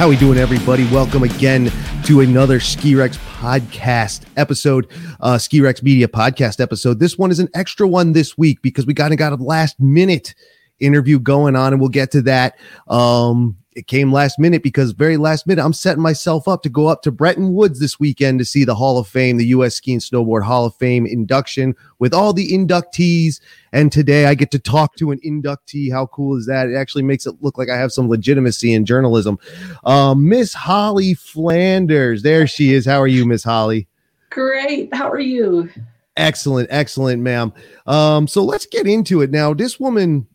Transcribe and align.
How 0.00 0.08
we 0.08 0.16
doing, 0.16 0.38
everybody? 0.38 0.86
Welcome 0.90 1.24
again 1.24 1.70
to 2.04 2.20
another 2.22 2.58
Ski 2.58 2.94
Rex 2.94 3.18
podcast 3.18 4.22
episode, 4.38 4.90
uh, 5.20 5.36
Ski 5.36 5.60
Rex 5.60 5.82
Media 5.82 6.08
podcast 6.08 6.58
episode. 6.58 6.98
This 6.98 7.18
one 7.18 7.30
is 7.30 7.38
an 7.38 7.50
extra 7.52 7.86
one 7.86 8.12
this 8.12 8.38
week 8.38 8.62
because 8.62 8.86
we 8.86 8.94
kind 8.94 9.12
of 9.12 9.18
got 9.18 9.34
a 9.34 9.36
last 9.36 9.78
minute 9.78 10.34
interview 10.78 11.18
going 11.18 11.54
on, 11.54 11.74
and 11.74 11.80
we'll 11.82 11.90
get 11.90 12.10
to 12.12 12.22
that. 12.22 12.58
Um, 12.88 13.58
it 13.80 13.86
came 13.86 14.12
last 14.12 14.38
minute 14.38 14.62
because 14.62 14.92
very 14.92 15.16
last 15.16 15.46
minute 15.46 15.64
I'm 15.64 15.72
setting 15.72 16.02
myself 16.02 16.46
up 16.46 16.62
to 16.64 16.68
go 16.68 16.86
up 16.86 17.00
to 17.02 17.10
Bretton 17.10 17.54
Woods 17.54 17.80
this 17.80 17.98
weekend 17.98 18.38
to 18.38 18.44
see 18.44 18.62
the 18.62 18.74
Hall 18.74 18.98
of 18.98 19.08
Fame, 19.08 19.38
the 19.38 19.46
U.S. 19.46 19.76
Ski 19.76 19.92
and 19.92 20.02
Snowboard 20.02 20.42
Hall 20.42 20.66
of 20.66 20.74
Fame 20.74 21.06
induction 21.06 21.74
with 21.98 22.12
all 22.12 22.34
the 22.34 22.52
inductees. 22.52 23.40
And 23.72 23.90
today 23.90 24.26
I 24.26 24.34
get 24.34 24.50
to 24.50 24.58
talk 24.58 24.96
to 24.96 25.12
an 25.12 25.20
inductee. 25.24 25.90
How 25.90 26.06
cool 26.08 26.36
is 26.36 26.44
that? 26.44 26.68
It 26.68 26.74
actually 26.74 27.04
makes 27.04 27.24
it 27.24 27.36
look 27.40 27.56
like 27.56 27.70
I 27.70 27.78
have 27.78 27.90
some 27.90 28.06
legitimacy 28.06 28.74
in 28.74 28.84
journalism. 28.84 29.38
Um, 29.84 30.28
Miss 30.28 30.52
Holly 30.52 31.14
Flanders, 31.14 32.22
there 32.22 32.46
she 32.46 32.74
is. 32.74 32.84
How 32.84 33.00
are 33.00 33.08
you, 33.08 33.24
Miss 33.24 33.42
Holly? 33.42 33.88
Great. 34.28 34.94
How 34.94 35.10
are 35.10 35.18
you? 35.18 35.70
Excellent, 36.18 36.68
excellent, 36.70 37.22
ma'am. 37.22 37.50
Um, 37.86 38.28
so 38.28 38.44
let's 38.44 38.66
get 38.66 38.86
into 38.86 39.22
it 39.22 39.30
now. 39.30 39.54
This 39.54 39.80
woman 39.80 40.26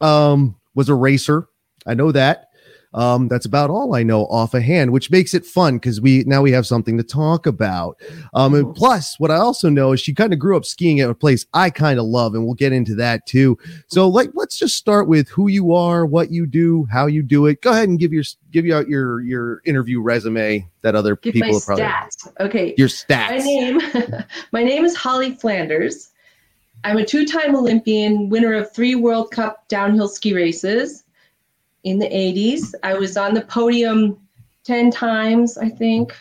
um 0.00 0.56
was 0.74 0.88
a 0.88 0.94
racer. 0.94 1.48
I 1.86 1.92
know 1.92 2.10
that. 2.12 2.48
Um, 2.94 3.26
that's 3.26 3.44
about 3.44 3.70
all 3.70 3.96
I 3.96 4.04
know 4.04 4.26
off 4.26 4.54
a 4.54 4.60
hand, 4.60 4.92
which 4.92 5.10
makes 5.10 5.34
it 5.34 5.44
fun 5.44 5.76
because 5.76 6.00
we 6.00 6.22
now 6.26 6.42
we 6.42 6.52
have 6.52 6.64
something 6.66 6.96
to 6.96 7.02
talk 7.02 7.44
about. 7.44 8.00
Um, 8.34 8.54
and 8.54 8.74
plus, 8.74 9.18
what 9.18 9.32
I 9.32 9.36
also 9.36 9.68
know 9.68 9.92
is 9.92 10.00
she 10.00 10.14
kind 10.14 10.32
of 10.32 10.38
grew 10.38 10.56
up 10.56 10.64
skiing 10.64 11.00
at 11.00 11.10
a 11.10 11.14
place 11.14 11.44
I 11.52 11.70
kind 11.70 11.98
of 11.98 12.06
love, 12.06 12.34
and 12.34 12.44
we'll 12.44 12.54
get 12.54 12.72
into 12.72 12.94
that 12.94 13.26
too. 13.26 13.58
So, 13.88 14.08
like, 14.08 14.30
let's 14.34 14.56
just 14.56 14.76
start 14.76 15.08
with 15.08 15.28
who 15.28 15.48
you 15.48 15.74
are, 15.74 16.06
what 16.06 16.30
you 16.30 16.46
do, 16.46 16.86
how 16.90 17.06
you 17.06 17.22
do 17.22 17.46
it. 17.46 17.62
Go 17.62 17.72
ahead 17.72 17.88
and 17.88 17.98
give 17.98 18.12
your 18.12 18.24
give 18.52 18.64
you 18.64 18.74
out 18.74 18.88
your 18.88 19.20
your 19.22 19.60
interview 19.64 20.00
resume 20.00 20.68
that 20.82 20.94
other 20.94 21.16
Give 21.16 21.32
people 21.32 21.52
my 21.52 21.60
probably 21.66 21.84
stats. 21.84 22.32
Okay. 22.40 22.74
your 22.78 22.88
stats. 22.88 23.30
My 23.30 23.38
name 23.38 23.80
my 24.52 24.62
name 24.62 24.84
is 24.84 24.96
Holly 24.96 25.34
Flanders. 25.34 26.10
I'm 26.84 26.98
a 26.98 27.04
two-time 27.04 27.56
Olympian, 27.56 28.28
winner 28.28 28.52
of 28.52 28.70
three 28.72 28.94
World 28.94 29.30
Cup 29.30 29.66
downhill 29.68 30.06
ski 30.06 30.34
races 30.34 31.03
in 31.84 31.98
the 31.98 32.08
80s. 32.08 32.74
I 32.82 32.94
was 32.94 33.16
on 33.16 33.34
the 33.34 33.42
podium 33.42 34.18
10 34.64 34.90
times, 34.90 35.56
I 35.56 35.68
think. 35.68 36.14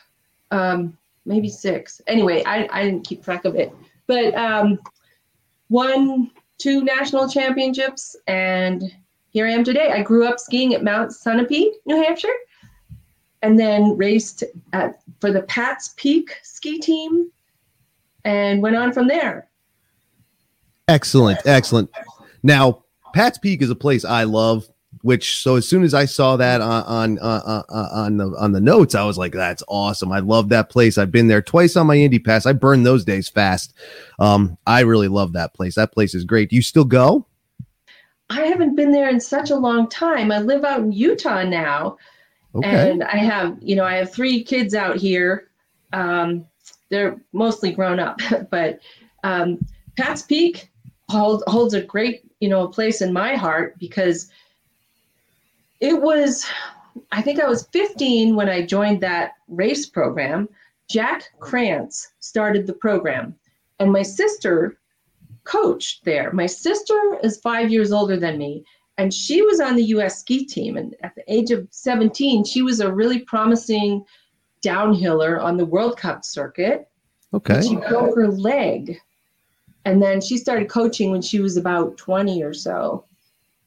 Um, 0.52 0.97
maybe 1.25 1.50
six. 1.50 2.02
Anyway, 2.08 2.44
I, 2.45 2.67
I 2.72 2.83
didn't 2.83 3.08
keep 3.08 3.23
track 3.23 3.45
of 3.45 3.56
it. 3.56 3.73
But 4.06 4.36
um, 4.36 4.80
won 5.69 6.30
two 6.58 6.84
national 6.84 7.30
championships, 7.30 8.16
and 8.28 8.84
here 9.30 9.47
I 9.47 9.52
am 9.52 9.64
today. 9.64 9.91
I 9.91 10.03
grew 10.03 10.28
up 10.28 10.39
skiing 10.39 10.73
at 10.73 10.84
Mount 10.84 11.11
Sunapee, 11.11 11.72
New 11.86 11.95
Hampshire, 11.95 12.28
and 13.41 13.58
then 13.58 13.97
raced 13.97 14.44
at, 14.73 15.02
for 15.19 15.31
the 15.31 15.44
Pat's 15.44 15.94
Peak 15.97 16.38
ski 16.44 16.80
team 16.80 17.31
and 18.25 18.61
went 18.61 18.75
on 18.75 18.94
from 18.94 19.08
there. 19.08 19.50
Excellent, 20.88 21.39
excellent. 21.45 21.89
Now, 22.44 22.84
Pat's 23.14 23.38
Peak 23.38 23.61
is 23.61 23.69
a 23.69 23.75
place 23.75 24.03
I 24.03 24.23
love. 24.23 24.67
Which 25.04 25.40
so 25.40 25.58
as 25.58 25.68
soon 25.68 25.84
as 25.84 25.94
I 25.94 26.06
saw 26.06 26.38
that 26.38 26.62
on 26.62 26.84
on 26.84 27.20
uh, 27.20 27.64
uh, 27.70 27.90
on 27.94 28.18
the 28.18 28.28
on 28.40 28.54
the 28.54 28.62
notes, 28.62 28.96
I 28.96 29.04
was 29.04 29.18
like, 29.18 29.34
"That's 29.34 29.62
awesome! 29.68 30.12
I 30.12 30.20
love 30.20 30.50
that 30.50 30.70
place. 30.70 30.98
I've 30.98 31.12
been 31.12 31.28
there 31.28 31.42
twice 31.42 31.76
on 31.76 31.88
my 31.88 31.98
Indie 31.98 32.23
Pass. 32.23 32.46
I 32.46 32.54
burned 32.54 32.86
those 32.86 33.04
days 33.04 33.28
fast. 33.28 33.74
Um, 34.20 34.58
I 34.66 34.80
really 34.80 35.09
love 35.09 35.34
that 35.34 35.54
place. 35.54 35.75
That 35.75 35.92
place 35.92 36.16
is 36.16 36.24
great. 36.24 36.50
Do 36.50 36.56
you 36.56 36.62
still 36.62 36.86
go? 36.86 37.28
I 38.30 38.46
haven't 38.46 38.75
been 38.75 38.92
there 38.92 39.09
in 39.09 39.19
such 39.19 39.52
a 39.52 39.56
long 39.56 39.90
time. 39.90 40.31
I 40.31 40.40
live 40.40 40.63
out 40.63 40.80
in 40.80 40.92
Utah 40.92 41.44
now, 41.44 41.97
Okay, 42.56 42.92
and 42.92 43.03
I 43.03 43.18
have, 43.18 43.58
you 43.62 43.75
know, 43.75 43.84
I 43.84 43.96
have 43.96 44.12
three 44.12 44.44
kids 44.44 44.75
out 44.75 44.97
here. 44.97 45.50
Um, 45.92 46.46
they're 46.90 47.19
mostly 47.31 47.72
grown 47.72 48.00
up, 48.00 48.19
but 48.52 48.80
um, 49.24 49.59
Pat's 49.97 50.22
Peak 50.22 50.72
hold, 51.09 51.44
holds 51.47 51.74
a 51.74 51.81
great, 51.81 52.24
you 52.40 52.50
know, 52.50 52.68
place 52.68 53.02
in 53.02 53.12
my 53.12 53.36
heart 53.36 53.78
because 53.80 54.30
it 55.83 56.01
was, 56.01 56.45
I 57.11 57.21
think 57.21 57.41
I 57.41 57.47
was 57.49 57.67
15 57.73 58.35
when 58.35 58.47
I 58.47 58.66
joined 58.66 59.01
that 59.01 59.33
race 59.49 59.85
program. 59.85 60.47
Jack 60.89 61.25
Krantz 61.41 62.13
started 62.19 62.66
the 62.66 62.73
program, 62.73 63.35
and 63.79 63.91
my 63.91 64.01
sister 64.01 64.77
coached 65.44 66.05
there. 66.05 66.31
My 66.31 66.45
sister 66.45 67.19
is 67.21 67.41
five 67.41 67.69
years 67.69 67.91
older 67.91 68.16
than 68.16 68.38
me, 68.38 68.63
and 68.97 69.13
she 69.13 69.41
was 69.41 69.59
on 69.59 69.75
the 69.75 69.83
U.S. 69.95 70.21
ski 70.21 70.45
team. 70.45 70.77
And 70.77 70.95
at 71.03 71.16
the 71.16 71.23
age 71.27 71.51
of 71.51 71.67
17, 71.71 72.45
she 72.45 72.61
was 72.61 72.79
a 72.79 72.94
really 72.94 73.19
promising 73.19 74.05
downhiller 74.63 75.44
on 75.44 75.57
the 75.57 75.65
World 75.65 75.97
Cup 75.97 76.23
circuit. 76.23 76.88
okay, 77.33 77.61
She 77.61 77.75
broke 77.75 78.15
her 78.15 78.29
leg, 78.29 79.00
and 79.83 80.01
then 80.01 80.21
she 80.21 80.38
started 80.38 80.69
coaching 80.69 81.11
when 81.11 81.21
she 81.21 81.41
was 81.41 81.57
about 81.57 81.97
20 81.97 82.41
or 82.41 82.53
so. 82.53 83.03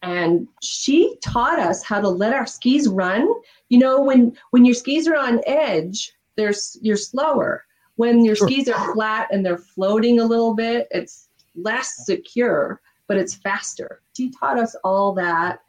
And 0.07 0.47
she 0.63 1.17
taught 1.21 1.59
us 1.59 1.83
how 1.83 2.01
to 2.01 2.09
let 2.09 2.33
our 2.33 2.47
skis 2.47 2.89
run. 2.89 3.29
You 3.71 3.79
know, 3.81 4.01
when 4.01 4.37
when 4.53 4.65
your 4.65 4.75
skis 4.75 5.09
are 5.09 5.17
on 5.17 5.41
edge, 5.47 6.13
they're 6.37 6.55
you're 6.81 6.97
slower. 6.97 7.65
When 7.97 8.25
your 8.25 8.37
Sure. 8.37 8.49
skis 8.49 8.69
are 8.69 8.95
flat 8.95 9.27
and 9.33 9.45
they're 9.45 9.59
floating 9.59 10.21
a 10.21 10.25
little 10.25 10.55
bit, 10.55 10.87
it's 10.93 11.29
less 11.57 12.07
secure, 12.07 12.81
but 13.09 13.17
it's 13.17 13.35
faster. 13.35 14.01
She 14.17 14.31
taught 14.31 14.61
us 14.61 14.77
all 14.85 15.13
that. 15.15 15.61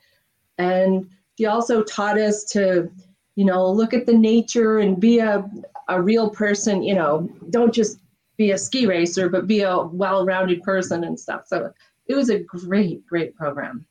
And 0.60 1.10
she 1.36 1.48
also 1.48 1.82
taught 1.82 2.20
us 2.20 2.44
to, 2.52 2.92
you 3.36 3.46
know, 3.46 3.72
look 3.72 3.94
at 3.94 4.06
the 4.06 4.14
nature 4.14 4.80
and 4.80 5.00
be 5.00 5.18
a, 5.20 5.50
a 5.88 6.00
real 6.00 6.30
person, 6.30 6.84
you 6.84 6.94
know, 6.94 7.28
don't 7.50 7.74
just 7.74 8.00
be 8.36 8.52
a 8.52 8.58
ski 8.58 8.86
racer, 8.86 9.30
but 9.30 9.48
be 9.48 9.62
a 9.62 9.82
well 9.82 10.26
rounded 10.26 10.62
person 10.62 11.06
and 11.06 11.20
stuff. 11.20 11.48
So 11.48 11.74
it 12.06 12.14
was 12.14 12.30
a 12.30 12.40
great, 12.40 13.04
great 13.08 13.36
program. 13.36 13.86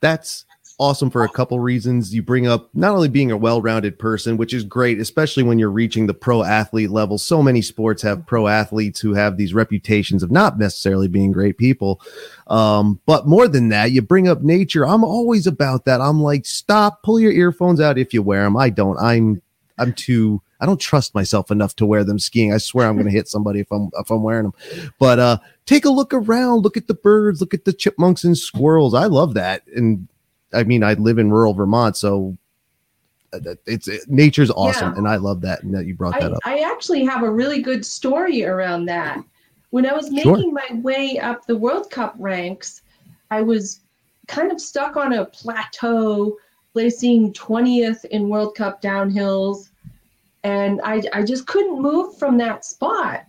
That's 0.00 0.44
awesome 0.78 1.10
for 1.10 1.24
a 1.24 1.28
couple 1.28 1.58
reasons. 1.58 2.14
You 2.14 2.22
bring 2.22 2.46
up 2.46 2.68
not 2.74 2.94
only 2.94 3.08
being 3.08 3.30
a 3.30 3.36
well-rounded 3.36 3.98
person, 3.98 4.36
which 4.36 4.52
is 4.52 4.62
great, 4.64 5.00
especially 5.00 5.42
when 5.42 5.58
you're 5.58 5.70
reaching 5.70 6.06
the 6.06 6.14
pro 6.14 6.42
athlete 6.42 6.90
level. 6.90 7.18
So 7.18 7.42
many 7.42 7.62
sports 7.62 8.02
have 8.02 8.26
pro 8.26 8.46
athletes 8.46 9.00
who 9.00 9.14
have 9.14 9.36
these 9.36 9.54
reputations 9.54 10.22
of 10.22 10.30
not 10.30 10.58
necessarily 10.58 11.08
being 11.08 11.32
great 11.32 11.56
people. 11.56 12.00
Um, 12.48 13.00
but 13.06 13.26
more 13.26 13.48
than 13.48 13.70
that, 13.70 13.92
you 13.92 14.02
bring 14.02 14.28
up 14.28 14.42
nature. 14.42 14.86
I'm 14.86 15.04
always 15.04 15.46
about 15.46 15.86
that. 15.86 16.00
I'm 16.00 16.20
like, 16.20 16.44
stop, 16.44 17.02
pull 17.02 17.18
your 17.18 17.32
earphones 17.32 17.80
out 17.80 17.98
if 17.98 18.12
you 18.12 18.22
wear 18.22 18.44
them. 18.44 18.56
I 18.56 18.70
don't. 18.70 18.98
I'm 18.98 19.42
I'm 19.78 19.92
too 19.92 20.42
I 20.60 20.66
don't 20.66 20.80
trust 20.80 21.14
myself 21.14 21.50
enough 21.50 21.76
to 21.76 21.86
wear 21.86 22.04
them 22.04 22.18
skiing. 22.18 22.52
I 22.52 22.58
swear 22.58 22.88
I'm 22.88 22.94
going 22.94 23.06
to 23.06 23.12
hit 23.12 23.28
somebody 23.28 23.60
if 23.60 23.70
I'm 23.70 23.90
if 23.98 24.10
I'm 24.10 24.22
wearing 24.22 24.44
them. 24.44 24.90
But 24.98 25.18
uh 25.18 25.38
take 25.66 25.84
a 25.84 25.90
look 25.90 26.14
around, 26.14 26.62
look 26.62 26.76
at 26.76 26.86
the 26.86 26.94
birds, 26.94 27.40
look 27.40 27.54
at 27.54 27.64
the 27.64 27.72
chipmunks 27.72 28.24
and 28.24 28.36
squirrels. 28.36 28.94
I 28.94 29.06
love 29.06 29.34
that. 29.34 29.66
And 29.74 30.08
I 30.52 30.64
mean, 30.64 30.82
I 30.82 30.94
live 30.94 31.18
in 31.18 31.30
rural 31.30 31.54
Vermont, 31.54 31.96
so 31.96 32.36
uh, 33.32 33.54
it's 33.66 33.88
it, 33.88 34.08
nature's 34.08 34.50
awesome 34.52 34.92
Yeah. 34.92 34.98
and 34.98 35.08
I 35.08 35.16
love 35.16 35.40
that 35.42 35.62
and 35.62 35.74
that 35.74 35.86
you 35.86 35.94
brought 35.94 36.18
that 36.20 36.32
I, 36.32 36.34
up. 36.34 36.40
I 36.44 36.58
actually 36.60 37.04
have 37.04 37.22
a 37.22 37.30
really 37.30 37.60
good 37.60 37.84
story 37.84 38.44
around 38.44 38.86
that. 38.86 39.22
When 39.70 39.84
I 39.84 39.92
was 39.92 40.06
Sure. 40.06 40.36
making 40.36 40.54
my 40.54 40.80
way 40.82 41.18
up 41.18 41.44
the 41.46 41.56
World 41.56 41.90
Cup 41.90 42.14
ranks, 42.18 42.82
I 43.30 43.42
was 43.42 43.80
kind 44.28 44.52
of 44.52 44.60
stuck 44.60 44.96
on 44.96 45.12
a 45.14 45.24
plateau, 45.24 46.36
placing 46.72 47.32
20th 47.32 48.04
in 48.06 48.28
World 48.28 48.54
Cup 48.54 48.80
downhills. 48.80 49.70
And 50.46 50.80
I, 50.84 51.02
I 51.12 51.24
just 51.24 51.48
couldn't 51.48 51.82
move 51.82 52.16
from 52.18 52.38
that 52.38 52.64
spot. 52.64 53.24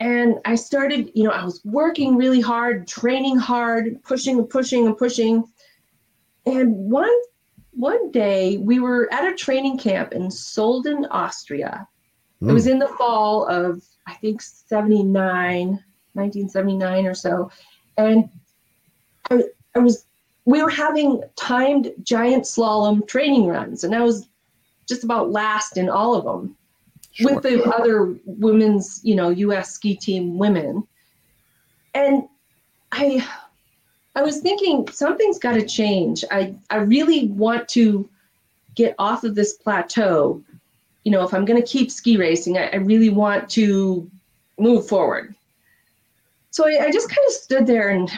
And 0.00 0.36
I 0.46 0.54
started, 0.54 1.12
you 1.14 1.24
know, 1.24 1.30
I 1.30 1.44
was 1.44 1.60
working 1.62 2.16
really 2.16 2.40
hard, 2.40 2.88
training 2.88 3.36
hard, 3.36 4.02
pushing 4.02 4.38
and 4.38 4.48
pushing 4.48 4.86
and 4.86 4.96
pushing. 4.96 5.44
And 6.46 6.74
one 6.74 7.12
one 7.72 8.10
day 8.12 8.56
we 8.56 8.80
were 8.80 9.12
at 9.12 9.30
a 9.30 9.36
training 9.36 9.76
camp 9.76 10.14
in 10.14 10.28
Solden, 10.28 11.06
Austria. 11.10 11.86
It 12.40 12.52
was 12.52 12.64
hmm. 12.64 12.70
in 12.70 12.78
the 12.78 12.88
fall 12.88 13.46
of 13.46 13.84
I 14.06 14.14
think 14.14 14.40
79, 14.40 15.12
1979 16.14 17.06
or 17.06 17.14
so. 17.14 17.50
And 17.98 18.30
I, 19.30 19.42
I 19.76 19.80
was 19.80 20.06
we 20.46 20.62
were 20.62 20.70
having 20.70 21.22
timed 21.36 21.92
giant 22.02 22.44
slalom 22.44 23.06
training 23.06 23.48
runs 23.48 23.84
and 23.84 23.94
I 23.94 24.00
was 24.00 24.30
just 24.88 25.04
about 25.04 25.30
last 25.30 25.76
in 25.76 25.88
all 25.88 26.14
of 26.14 26.24
them 26.24 26.56
Sure. 27.12 27.34
with 27.34 27.42
the 27.42 27.62
other 27.64 28.18
women's, 28.24 29.00
you 29.04 29.14
know, 29.14 29.28
US 29.28 29.72
ski 29.72 29.94
team 29.94 30.38
women. 30.38 30.82
And 31.94 32.24
I 32.90 33.26
I 34.14 34.22
was 34.22 34.40
thinking 34.40 34.88
something's 34.90 35.38
got 35.38 35.54
to 35.54 35.66
change. 35.66 36.24
I 36.30 36.54
I 36.70 36.76
really 36.76 37.28
want 37.28 37.68
to 37.70 38.08
get 38.74 38.94
off 38.98 39.24
of 39.24 39.34
this 39.34 39.54
plateau. 39.54 40.42
You 41.04 41.12
know, 41.12 41.22
if 41.22 41.34
I'm 41.34 41.44
going 41.44 41.60
to 41.60 41.68
keep 41.68 41.90
ski 41.90 42.16
racing, 42.16 42.56
I, 42.56 42.70
I 42.70 42.76
really 42.76 43.10
want 43.10 43.48
to 43.50 44.10
move 44.58 44.86
forward. 44.88 45.34
So 46.50 46.66
I, 46.66 46.84
I 46.86 46.90
just 46.90 47.08
kind 47.08 47.26
of 47.26 47.32
stood 47.34 47.66
there 47.66 47.90
and 47.90 48.10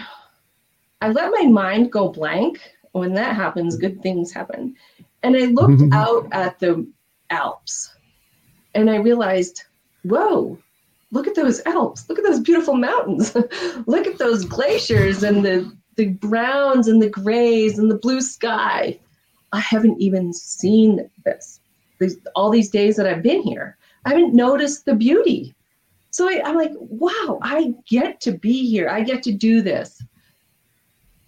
I 1.01 1.09
let 1.09 1.33
my 1.33 1.47
mind 1.49 1.91
go 1.91 2.09
blank. 2.09 2.61
When 2.93 3.13
that 3.15 3.35
happens, 3.35 3.77
good 3.77 4.01
things 4.03 4.31
happen. 4.33 4.77
And 5.25 5.37
I 5.37 5.47
looked 5.47 5.83
out 5.93 6.29
at 6.33 6.61
the 6.61 6.87
Alps 7.31 7.95
and 8.75 8.91
I 8.91 8.97
realized, 8.97 9.65
whoa, 10.03 10.59
look 11.11 11.27
at 11.27 11.35
those 11.35 11.65
Alps. 11.67 12.09
Look 12.09 12.19
at 12.19 12.25
those 12.25 12.41
beautiful 12.41 12.75
mountains. 12.75 13.35
look 13.87 14.07
at 14.07 14.19
those 14.19 14.45
glaciers 14.45 15.23
and 15.23 15.45
the, 15.45 15.75
the 15.97 16.09
browns 16.09 16.87
and 16.87 17.03
the 17.03 17.09
grays 17.09 17.79
and 17.79 17.91
the 17.91 17.99
blue 17.99 18.21
sky. 18.21 18.99
I 19.53 19.61
haven't 19.61 20.01
even 20.01 20.33
seen 20.33 21.09
this. 21.25 21.61
These, 22.01 22.19
all 22.35 22.51
these 22.51 22.71
days 22.71 22.97
that 22.97 23.07
I've 23.07 23.23
been 23.23 23.43
here, 23.43 23.79
I 24.05 24.11
haven't 24.11 24.35
noticed 24.35 24.85
the 24.85 24.95
beauty. 24.95 25.55
So 26.11 26.29
I, 26.29 26.43
I'm 26.45 26.57
like, 26.57 26.73
wow, 26.75 27.39
I 27.43 27.73
get 27.89 28.21
to 28.23 28.33
be 28.33 28.69
here. 28.69 28.89
I 28.89 29.03
get 29.03 29.23
to 29.25 29.33
do 29.33 29.63
this. 29.63 30.03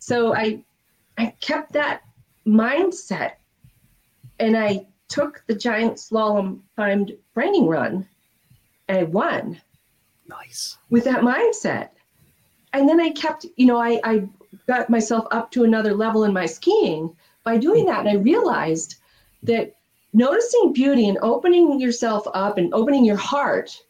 So 0.01 0.35
I, 0.35 0.63
I 1.17 1.35
kept 1.41 1.73
that 1.73 2.03
mindset, 2.47 3.33
and 4.39 4.57
I 4.57 4.87
took 5.09 5.43
the 5.47 5.55
giant 5.55 5.97
slalom 5.97 6.61
timed 6.77 7.13
training 7.35 7.67
run, 7.67 8.07
and 8.89 8.99
I 8.99 9.03
won. 9.05 9.61
Nice. 10.29 10.79
With 10.91 11.05
that 11.05 11.21
mindset, 11.21 11.91
and 12.73 12.89
then 12.89 13.01
I 13.01 13.11
kept, 13.11 13.47
you 13.57 13.67
know, 13.67 13.81
I, 13.81 14.01
I 14.05 14.29
got 14.67 14.91
myself 14.91 15.27
up 15.31 15.51
to 15.53 15.65
another 15.65 15.95
level 15.95 16.25
in 16.25 16.33
my 16.33 16.47
skiing 16.47 17.15
by 17.45 17.57
doing 17.57 17.87
that, 17.87 18.01
and 18.01 18.09
I 18.09 18.15
realized 18.15 18.97
that 19.45 19.77
noticing 20.13 20.73
beauty 20.73 21.09
and 21.09 21.19
opening 21.23 21.81
yourself 21.81 22.27
up 22.35 22.59
and 22.59 22.73
opening 22.75 23.05
your 23.05 23.17
heart 23.17 23.83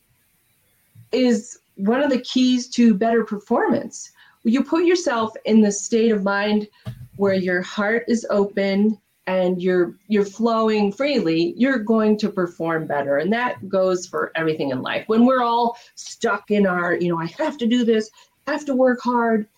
is 1.12 1.58
one 1.76 2.02
of 2.02 2.10
the 2.10 2.20
keys 2.20 2.68
to 2.68 2.94
better 2.94 3.24
performance. 3.24 4.10
You 4.44 4.62
put 4.62 4.84
yourself 4.84 5.32
in 5.44 5.60
the 5.60 5.72
state 5.72 6.12
of 6.12 6.22
mind 6.22 6.68
where 7.16 7.34
your 7.34 7.62
heart 7.62 8.04
is 8.08 8.26
open 8.30 8.98
and 9.26 9.60
you're 9.60 9.94
you're 10.08 10.24
flowing 10.24 10.92
freely, 10.92 11.54
you're 11.56 11.78
going 11.78 12.16
to 12.18 12.30
perform 12.30 12.86
better. 12.86 13.18
And 13.18 13.32
that 13.32 13.68
goes 13.68 14.06
for 14.06 14.30
everything 14.34 14.70
in 14.70 14.82
life. 14.82 15.04
When 15.08 15.26
we're 15.26 15.42
all 15.42 15.76
stuck 15.94 16.50
in 16.50 16.66
our, 16.66 16.94
you 16.94 17.08
know, 17.08 17.18
I 17.18 17.26
have 17.38 17.58
to 17.58 17.66
do 17.66 17.84
this, 17.84 18.10
I 18.46 18.52
have 18.52 18.64
to 18.66 18.74
work 18.74 19.00
hard, 19.00 19.48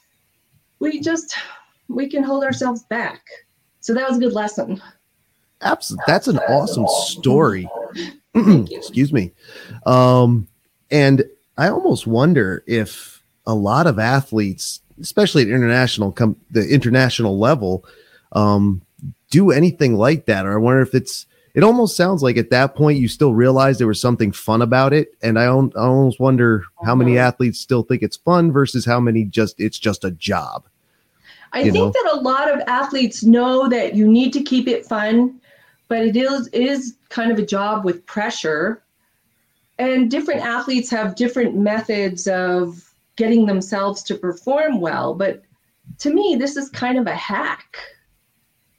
we 0.78 1.00
just 1.00 1.36
we 1.88 2.08
can 2.08 2.22
hold 2.22 2.44
ourselves 2.44 2.84
back. 2.84 3.22
So 3.80 3.94
that 3.94 4.08
was 4.08 4.18
a 4.18 4.20
good 4.20 4.32
lesson. 4.32 4.82
Absolutely. 5.60 6.04
That's 6.06 6.28
an 6.28 6.38
awesome 6.38 6.86
story. 6.88 7.68
Excuse 8.34 9.12
me. 9.12 9.32
Um, 9.86 10.46
and 10.90 11.24
I 11.56 11.68
almost 11.68 12.06
wonder 12.06 12.62
if 12.66 13.22
a 13.46 13.54
lot 13.54 13.86
of 13.86 13.98
athletes, 13.98 14.80
especially 15.00 15.42
at 15.42 15.48
international 15.48 16.12
come 16.12 16.36
the 16.50 16.68
international 16.68 17.38
level, 17.38 17.84
um, 18.32 18.82
do 19.30 19.50
anything 19.50 19.94
like 19.94 20.26
that. 20.26 20.46
Or 20.46 20.54
I 20.54 20.56
wonder 20.56 20.80
if 20.80 20.94
it's 20.94 21.26
it 21.54 21.64
almost 21.64 21.96
sounds 21.96 22.22
like 22.22 22.36
at 22.36 22.50
that 22.50 22.74
point 22.74 22.98
you 22.98 23.08
still 23.08 23.34
realize 23.34 23.78
there 23.78 23.86
was 23.86 24.00
something 24.00 24.32
fun 24.32 24.62
about 24.62 24.92
it. 24.92 25.14
And 25.22 25.38
I, 25.38 25.44
I 25.44 25.48
almost 25.48 26.20
wonder 26.20 26.64
how 26.84 26.94
many 26.94 27.18
uh-huh. 27.18 27.28
athletes 27.28 27.58
still 27.58 27.82
think 27.82 28.02
it's 28.02 28.16
fun 28.16 28.52
versus 28.52 28.84
how 28.84 29.00
many 29.00 29.24
just 29.24 29.58
it's 29.58 29.78
just 29.78 30.04
a 30.04 30.10
job. 30.10 30.66
I 31.52 31.62
think 31.62 31.74
know? 31.74 31.90
that 31.90 32.12
a 32.12 32.20
lot 32.20 32.52
of 32.52 32.60
athletes 32.66 33.24
know 33.24 33.68
that 33.68 33.94
you 33.94 34.06
need 34.06 34.32
to 34.34 34.42
keep 34.42 34.68
it 34.68 34.84
fun 34.84 35.40
but 35.88 36.02
it 36.02 36.16
is 36.16 36.48
it 36.48 36.62
is 36.62 36.96
kind 37.08 37.32
of 37.32 37.38
a 37.38 37.46
job 37.46 37.84
with 37.84 38.04
pressure 38.06 38.82
and 39.78 40.10
different 40.10 40.42
athletes 40.42 40.90
have 40.90 41.16
different 41.16 41.56
methods 41.56 42.28
of 42.28 42.92
getting 43.16 43.46
themselves 43.46 44.02
to 44.02 44.14
perform 44.14 44.80
well 44.80 45.14
but 45.14 45.42
to 45.98 46.12
me 46.12 46.36
this 46.38 46.56
is 46.56 46.68
kind 46.70 46.98
of 46.98 47.06
a 47.06 47.14
hack 47.14 47.78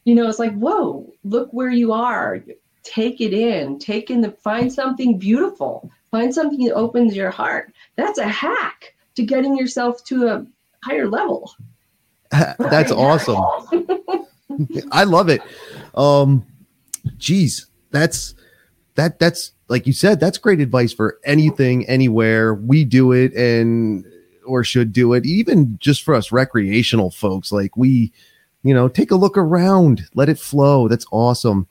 you 0.06 0.16
know 0.16 0.28
it's 0.28 0.40
like 0.40 0.56
whoa 0.58 1.12
look 1.24 1.50
where 1.52 1.70
you 1.70 1.92
are. 1.94 2.44
Take 2.84 3.22
it 3.22 3.34
in. 3.34 3.78
Take 3.78 4.10
in 4.10 4.22
the 4.22 4.32
find 4.32 4.72
something 4.72 5.18
beautiful. 5.18 5.92
Find 6.12 6.34
something 6.34 6.66
that 6.66 6.74
opens 6.74 7.16
your 7.16 7.30
heart. 7.30 7.74
That's 7.98 8.18
a 8.18 8.28
hack 8.28 8.96
to 9.16 9.24
getting 9.24 9.56
yourself 9.56 10.04
to 10.06 10.28
a 10.28 10.46
higher 10.84 11.08
level. 11.08 11.54
That's 12.32 12.92
awesome. 12.92 13.44
I 14.92 15.04
love 15.04 15.30
it. 15.30 15.42
Um 15.94 16.46
geez, 17.18 17.68
that's 17.92 18.36
that 18.96 19.20
that's 19.20 19.54
like 19.68 19.86
you 19.88 19.94
said, 19.94 20.20
that's 20.20 20.38
great 20.38 20.60
advice 20.60 20.92
for 20.92 21.20
anything, 21.24 21.88
anywhere. 21.88 22.56
We 22.56 22.86
do 22.86 23.12
it 23.12 23.34
and 23.34 24.06
or 24.46 24.64
should 24.64 24.92
do 24.92 25.14
it, 25.14 25.26
even 25.26 25.78
just 25.80 26.04
for 26.04 26.16
us 26.16 26.32
recreational 26.32 27.12
folks. 27.12 27.52
Like 27.52 27.78
we, 27.78 28.12
you 28.64 28.74
know, 28.74 28.88
take 28.88 29.12
a 29.12 29.16
look 29.16 29.38
around, 29.38 30.04
let 30.14 30.30
it 30.30 30.40
flow. 30.40 30.88
That's 30.88 31.06
awesome. 31.12 31.68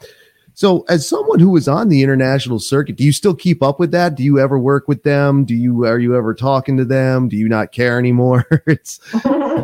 So, 0.54 0.84
as 0.88 1.08
someone 1.08 1.38
who 1.38 1.56
is 1.56 1.68
on 1.68 1.88
the 1.88 2.02
international 2.02 2.58
circuit, 2.58 2.96
do 2.96 3.04
you 3.04 3.12
still 3.12 3.34
keep 3.34 3.62
up 3.62 3.78
with 3.78 3.92
that? 3.92 4.16
Do 4.16 4.24
you 4.24 4.40
ever 4.40 4.58
work 4.58 4.88
with 4.88 5.04
them? 5.04 5.44
Do 5.44 5.54
you 5.54 5.84
are 5.84 6.00
you 6.00 6.16
ever 6.16 6.34
talking 6.34 6.76
to 6.78 6.84
them? 6.84 7.28
Do 7.28 7.36
you 7.36 7.48
not 7.48 7.70
care 7.72 7.98
anymore? 7.98 8.44
it's 8.66 9.00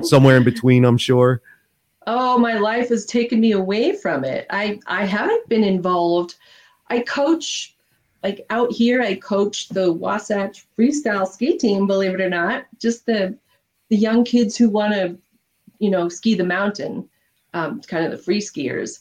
somewhere 0.08 0.36
in 0.36 0.44
between, 0.44 0.84
I'm 0.84 0.98
sure 0.98 1.42
oh 2.06 2.38
my 2.38 2.54
life 2.54 2.88
has 2.88 3.06
taken 3.06 3.40
me 3.40 3.52
away 3.52 3.96
from 3.96 4.24
it 4.24 4.46
i 4.50 4.78
i 4.86 5.04
haven't 5.04 5.48
been 5.48 5.64
involved 5.64 6.34
i 6.88 7.00
coach 7.00 7.74
like 8.22 8.44
out 8.50 8.70
here 8.70 9.00
i 9.02 9.14
coach 9.14 9.68
the 9.70 9.92
wasatch 9.92 10.66
freestyle 10.76 11.26
ski 11.26 11.56
team 11.56 11.86
believe 11.86 12.14
it 12.14 12.20
or 12.20 12.28
not 12.28 12.66
just 12.78 13.06
the 13.06 13.36
the 13.88 13.96
young 13.96 14.24
kids 14.24 14.56
who 14.56 14.68
want 14.68 14.92
to 14.92 15.16
you 15.78 15.90
know 15.90 16.08
ski 16.08 16.34
the 16.34 16.44
mountain 16.44 17.08
um, 17.54 17.80
kind 17.82 18.04
of 18.04 18.10
the 18.10 18.18
free 18.18 18.40
skiers 18.40 19.00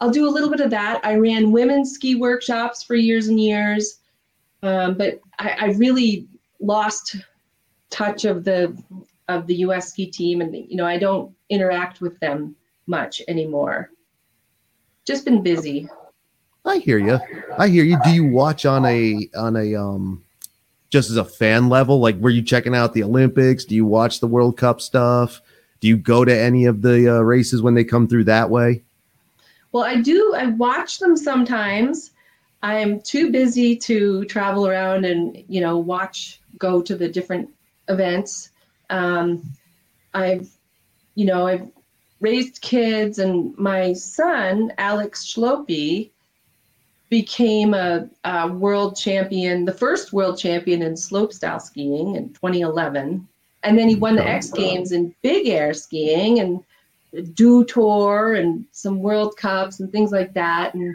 i'll 0.00 0.10
do 0.10 0.28
a 0.28 0.30
little 0.30 0.50
bit 0.50 0.60
of 0.60 0.70
that 0.70 1.00
i 1.04 1.14
ran 1.14 1.50
women's 1.50 1.92
ski 1.92 2.14
workshops 2.14 2.82
for 2.82 2.94
years 2.94 3.28
and 3.28 3.40
years 3.40 3.98
um, 4.62 4.94
but 4.94 5.20
I, 5.38 5.56
I 5.60 5.64
really 5.72 6.26
lost 6.60 7.16
touch 7.90 8.24
of 8.24 8.44
the 8.44 8.76
of 9.28 9.46
the 9.46 9.56
us 9.56 9.88
ski 9.90 10.06
team 10.06 10.40
and 10.40 10.54
you 10.54 10.76
know 10.76 10.86
i 10.86 10.98
don't 10.98 11.34
interact 11.50 12.00
with 12.00 12.18
them 12.20 12.54
much 12.86 13.22
anymore. 13.28 13.90
Just 15.06 15.24
been 15.24 15.42
busy. 15.42 15.88
I 16.64 16.78
hear 16.78 16.98
you. 16.98 17.20
I 17.58 17.68
hear 17.68 17.84
you. 17.84 17.98
Do 18.04 18.10
you 18.10 18.24
watch 18.24 18.64
on 18.64 18.84
a 18.86 19.28
on 19.36 19.56
a 19.56 19.74
um 19.74 20.24
just 20.90 21.10
as 21.10 21.16
a 21.16 21.24
fan 21.24 21.68
level? 21.68 22.00
Like, 22.00 22.16
were 22.16 22.30
you 22.30 22.42
checking 22.42 22.74
out 22.74 22.94
the 22.94 23.02
Olympics? 23.02 23.64
Do 23.64 23.74
you 23.74 23.84
watch 23.84 24.20
the 24.20 24.26
World 24.26 24.56
Cup 24.56 24.80
stuff? 24.80 25.42
Do 25.84 25.88
you 25.88 25.98
go 25.98 26.24
to 26.24 26.34
any 26.34 26.64
of 26.64 26.80
the 26.80 27.14
uh, 27.14 27.20
races 27.20 27.60
when 27.60 27.74
they 27.74 27.84
come 27.84 28.08
through 28.08 28.24
that 28.24 28.48
way? 28.48 28.82
Well, 29.70 29.84
I 29.84 30.00
do. 30.00 30.32
I 30.34 30.46
watch 30.46 30.98
them 30.98 31.14
sometimes. 31.14 32.12
I'm 32.62 33.02
too 33.02 33.30
busy 33.30 33.76
to 33.76 34.24
travel 34.24 34.66
around 34.66 35.04
and 35.04 35.44
you 35.46 35.60
know 35.60 35.76
watch, 35.76 36.40
go 36.56 36.80
to 36.80 36.96
the 36.96 37.06
different 37.06 37.50
events. 37.88 38.48
Um, 38.88 39.42
I've 40.14 40.48
you 41.16 41.26
know, 41.26 41.46
I've 41.46 41.70
raised 42.18 42.62
kids, 42.62 43.18
and 43.18 43.54
my 43.58 43.92
son, 43.92 44.72
Alex 44.78 45.26
Schlopy, 45.26 46.08
became 47.10 47.74
a, 47.74 48.08
a, 48.24 48.48
world 48.48 48.96
champion, 48.96 49.66
the 49.66 49.72
first 49.74 50.14
world 50.14 50.38
champion 50.38 50.80
in 50.80 50.94
slopestyle 50.94 51.60
skiing 51.60 52.16
in 52.16 52.30
2011. 52.30 53.28
And 53.64 53.78
then 53.78 53.88
he 53.88 53.94
won 53.94 54.16
the 54.16 54.26
X 54.26 54.50
Games 54.50 54.92
in 54.92 55.14
big 55.22 55.48
air 55.48 55.72
skiing 55.72 56.40
and 56.40 56.62
Dew 57.34 57.64
Tour 57.64 58.34
and 58.34 58.64
some 58.72 59.00
World 59.00 59.36
Cups 59.36 59.80
and 59.80 59.90
things 59.90 60.12
like 60.12 60.34
that. 60.34 60.74
And, 60.74 60.94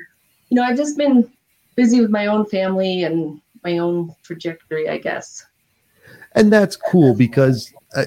you 0.49 0.55
know, 0.55 0.63
I've 0.63 0.77
just 0.77 0.97
been 0.97 1.29
busy 1.75 2.01
with 2.01 2.11
my 2.11 2.27
own 2.27 2.45
family 2.45 3.03
and 3.03 3.41
my 3.63 3.77
own 3.77 4.15
trajectory, 4.23 4.89
I 4.89 4.97
guess. 4.97 5.45
And 6.33 6.53
that's 6.53 6.75
cool 6.75 7.15
because 7.15 7.73
uh, 7.95 8.05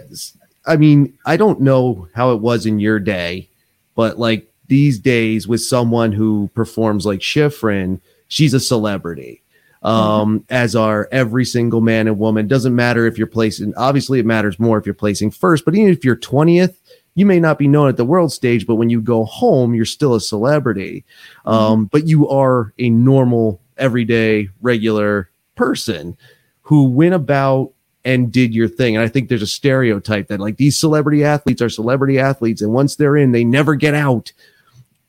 I 0.66 0.76
mean, 0.76 1.18
I 1.26 1.36
don't 1.36 1.60
know 1.60 2.08
how 2.14 2.32
it 2.32 2.40
was 2.40 2.66
in 2.66 2.78
your 2.78 3.00
day, 3.00 3.48
but 3.94 4.18
like 4.18 4.48
these 4.68 4.98
days 4.98 5.48
with 5.48 5.60
someone 5.60 6.12
who 6.12 6.50
performs 6.54 7.04
like 7.04 7.20
Shiffrin, 7.20 8.00
she's 8.28 8.54
a 8.54 8.60
celebrity. 8.60 9.41
Um, 9.82 10.40
mm-hmm. 10.40 10.54
as 10.54 10.76
are 10.76 11.08
every 11.10 11.44
single 11.44 11.80
man 11.80 12.06
and 12.06 12.18
woman. 12.18 12.46
Doesn't 12.46 12.74
matter 12.74 13.04
if 13.06 13.18
you're 13.18 13.26
placing, 13.26 13.74
obviously, 13.76 14.20
it 14.20 14.26
matters 14.26 14.60
more 14.60 14.78
if 14.78 14.86
you're 14.86 14.94
placing 14.94 15.32
first, 15.32 15.64
but 15.64 15.74
even 15.74 15.90
if 15.90 16.04
you're 16.04 16.14
20th, 16.14 16.76
you 17.14 17.26
may 17.26 17.40
not 17.40 17.58
be 17.58 17.68
known 17.68 17.88
at 17.88 17.96
the 17.96 18.04
world 18.04 18.32
stage, 18.32 18.66
but 18.66 18.76
when 18.76 18.90
you 18.90 19.00
go 19.00 19.24
home, 19.24 19.74
you're 19.74 19.84
still 19.84 20.14
a 20.14 20.20
celebrity. 20.20 21.04
Um, 21.44 21.56
mm-hmm. 21.56 21.84
but 21.84 22.06
you 22.06 22.28
are 22.28 22.72
a 22.78 22.90
normal, 22.90 23.60
everyday, 23.76 24.48
regular 24.60 25.28
person 25.56 26.16
who 26.62 26.84
went 26.84 27.14
about 27.14 27.72
and 28.04 28.32
did 28.32 28.54
your 28.54 28.68
thing. 28.68 28.96
And 28.96 29.04
I 29.04 29.08
think 29.08 29.28
there's 29.28 29.42
a 29.42 29.46
stereotype 29.46 30.28
that 30.28 30.40
like 30.40 30.56
these 30.56 30.78
celebrity 30.78 31.24
athletes 31.24 31.62
are 31.62 31.68
celebrity 31.68 32.18
athletes, 32.18 32.62
and 32.62 32.72
once 32.72 32.96
they're 32.96 33.16
in, 33.16 33.32
they 33.32 33.44
never 33.44 33.74
get 33.74 33.94
out. 33.94 34.32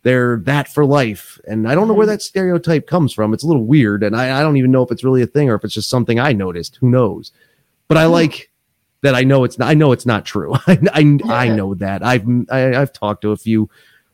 They're 0.04 0.38
that 0.44 0.68
for 0.68 0.86
life. 0.86 1.40
And 1.48 1.68
I 1.68 1.76
don't 1.76 1.88
know 1.88 1.94
where 1.94 2.08
that 2.08 2.22
stereotype 2.22 2.88
comes 2.88 3.14
from. 3.14 3.34
It's 3.34 3.44
a 3.44 3.48
little 3.48 3.66
weird. 3.66 4.04
And 4.04 4.16
I, 4.16 4.40
I 4.40 4.42
don't 4.42 4.58
even 4.58 4.72
know 4.72 4.84
if 4.84 4.92
it's 4.92 5.04
really 5.04 5.22
a 5.22 5.28
thing 5.28 5.50
or 5.50 5.56
if 5.56 5.64
it's 5.64 5.74
just 5.74 5.90
something 5.90 6.20
I 6.20 6.34
noticed. 6.34 6.76
Who 6.78 6.90
knows? 6.90 7.32
But 7.88 7.98
I 7.98 8.06
like 8.06 8.52
that 9.02 9.16
I 9.16 9.24
know 9.24 9.44
it's 9.44 9.58
not, 9.58 9.70
I 9.70 9.74
know 9.74 9.92
it's 9.92 10.06
not 10.06 10.26
true. 10.26 10.54
I, 10.68 10.80
I, 10.94 11.20
I 11.30 11.48
know 11.50 11.74
that. 11.76 12.04
I've 12.04 12.28
I, 12.50 12.58
have 12.60 12.76
i 12.76 12.80
have 12.80 12.94
talked 12.94 13.22
to 13.22 13.32
a 13.32 13.38
few 13.38 13.70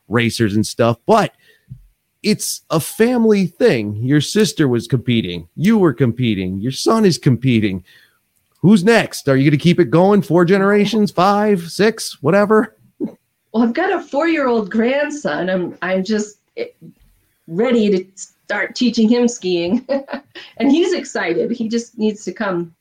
racers 0.07 0.55
and 0.55 0.65
stuff, 0.65 0.97
but 1.05 1.33
it's 2.21 2.61
a 2.69 2.79
family 2.79 3.47
thing. 3.47 3.95
Your 3.95 4.21
sister 4.21 4.67
was 4.67 4.87
competing, 4.87 5.47
you 5.55 5.77
were 5.77 5.93
competing, 5.93 6.59
your 6.59 6.71
son 6.71 7.05
is 7.05 7.17
competing. 7.17 7.83
Who's 8.61 8.83
next? 8.83 9.29
Are 9.29 9.37
you 9.37 9.49
going 9.49 9.57
to 9.57 9.63
keep 9.63 9.79
it 9.79 9.89
going? 9.89 10.21
Four 10.21 10.43
generations, 10.43 11.11
five, 11.11 11.71
six, 11.71 12.21
whatever? 12.21 12.75
Well, 13.51 13.63
I've 13.63 13.73
got 13.73 13.91
a 13.91 14.01
four-year-old 14.01 14.69
grandson. 14.69 15.49
I'm 15.49 15.77
I'm 15.81 16.03
just 16.03 16.39
eh, 16.57 16.67
ready 17.47 17.89
to 17.89 18.05
start 18.15 18.75
teaching 18.75 19.09
him 19.09 19.27
skiing, 19.27 19.87
and 20.57 20.71
he's 20.71 20.93
excited. 20.93 21.51
He 21.51 21.67
just 21.67 21.97
needs 21.97 22.23
to 22.25 22.33
come. 22.33 22.75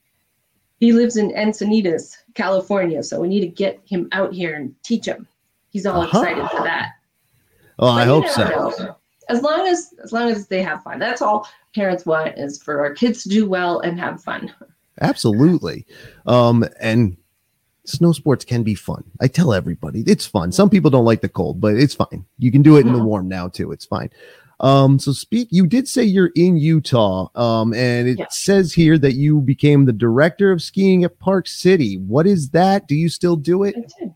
He 0.80 0.92
lives 0.92 1.16
in 1.16 1.30
Encinitas, 1.32 2.16
California, 2.34 3.02
so 3.02 3.20
we 3.20 3.28
need 3.28 3.40
to 3.40 3.48
get 3.48 3.80
him 3.84 4.08
out 4.12 4.32
here 4.32 4.54
and 4.54 4.74
teach 4.82 5.06
him. 5.06 5.26
He's 5.70 5.86
all 5.86 6.02
uh-huh. 6.02 6.20
excited 6.20 6.48
for 6.50 6.62
that. 6.62 6.92
Oh, 7.78 7.88
I 7.88 8.04
hope 8.04 8.28
so. 8.28 8.44
Know. 8.44 8.96
As 9.28 9.42
long 9.42 9.66
as 9.66 9.94
as 10.02 10.12
long 10.12 10.30
as 10.30 10.48
they 10.48 10.62
have 10.62 10.82
fun. 10.82 10.98
That's 10.98 11.22
all 11.22 11.48
parents 11.74 12.06
want 12.06 12.38
is 12.38 12.62
for 12.62 12.80
our 12.80 12.92
kids 12.92 13.22
to 13.22 13.28
do 13.28 13.48
well 13.48 13.80
and 13.80 13.98
have 14.00 14.22
fun. 14.22 14.52
Absolutely. 15.00 15.86
Um, 16.26 16.64
and 16.80 17.16
snow 17.88 18.12
sports 18.12 18.44
can 18.44 18.62
be 18.62 18.74
fun. 18.74 19.04
I 19.20 19.28
tell 19.28 19.52
everybody 19.52 20.02
it's 20.06 20.26
fun. 20.26 20.52
Some 20.52 20.70
people 20.70 20.90
don't 20.90 21.04
like 21.04 21.20
the 21.20 21.28
cold, 21.28 21.60
but 21.60 21.74
it's 21.74 21.94
fine. 21.94 22.24
You 22.38 22.52
can 22.52 22.62
do 22.62 22.76
it 22.76 22.86
in 22.86 22.92
the 22.92 23.02
warm 23.02 23.28
now 23.28 23.48
too. 23.48 23.72
It's 23.72 23.86
fine. 23.86 24.10
Um, 24.60 24.98
so 24.98 25.12
speak, 25.12 25.48
you 25.50 25.66
did 25.66 25.86
say 25.86 26.02
you're 26.02 26.32
in 26.34 26.56
Utah. 26.56 27.28
Um, 27.36 27.72
and 27.74 28.08
it 28.08 28.32
says 28.32 28.72
here 28.72 28.98
that 28.98 29.12
you 29.12 29.40
became 29.40 29.84
the 29.84 29.92
director 29.92 30.50
of 30.50 30.60
skiing 30.60 31.04
at 31.04 31.18
Park 31.20 31.46
City. 31.46 31.96
What 31.96 32.26
is 32.26 32.50
that? 32.50 32.88
Do 32.88 32.96
you 32.96 33.08
still 33.08 33.36
do 33.36 33.62
it? 33.62 33.76
I 34.02 34.10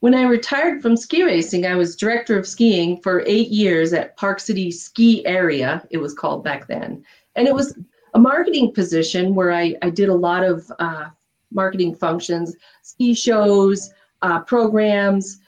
when 0.00 0.14
I 0.14 0.22
retired 0.22 0.80
from 0.80 0.96
ski 0.96 1.22
racing, 1.22 1.66
I 1.66 1.74
was 1.74 1.94
director 1.94 2.38
of 2.38 2.46
skiing 2.46 3.00
for 3.02 3.22
eight 3.26 3.48
years 3.48 3.92
at 3.92 4.16
Park 4.16 4.40
City 4.40 4.70
Ski 4.70 5.24
Area, 5.26 5.86
it 5.90 5.98
was 5.98 6.14
called 6.14 6.42
back 6.42 6.66
then. 6.66 7.04
And 7.36 7.46
it 7.46 7.54
was 7.54 7.78
a 8.14 8.18
marketing 8.18 8.72
position 8.72 9.34
where 9.34 9.52
I, 9.52 9.76
I 9.82 9.90
did 9.90 10.08
a 10.08 10.14
lot 10.14 10.42
of 10.42 10.70
uh, 10.78 11.10
marketing 11.50 11.94
functions, 11.94 12.56
ski 12.82 13.14
shows, 13.14 13.90
uh, 14.22 14.40
programs, 14.40 15.38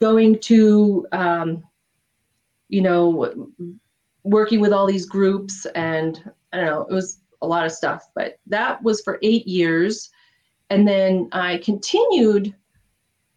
going 0.00 0.38
to, 0.40 1.06
um, 1.12 1.62
you 2.68 2.82
know, 2.82 3.48
working 4.24 4.60
with 4.60 4.72
all 4.72 4.86
these 4.86 5.06
groups. 5.06 5.66
And 5.74 6.22
I 6.52 6.58
don't 6.58 6.66
know, 6.66 6.86
it 6.88 6.94
was 6.94 7.20
a 7.42 7.46
lot 7.46 7.66
of 7.66 7.72
stuff. 7.72 8.08
But 8.14 8.38
that 8.46 8.82
was 8.82 9.00
for 9.02 9.18
eight 9.22 9.46
years. 9.46 10.10
And 10.70 10.86
then 10.86 11.28
I 11.32 11.58
continued 11.58 12.54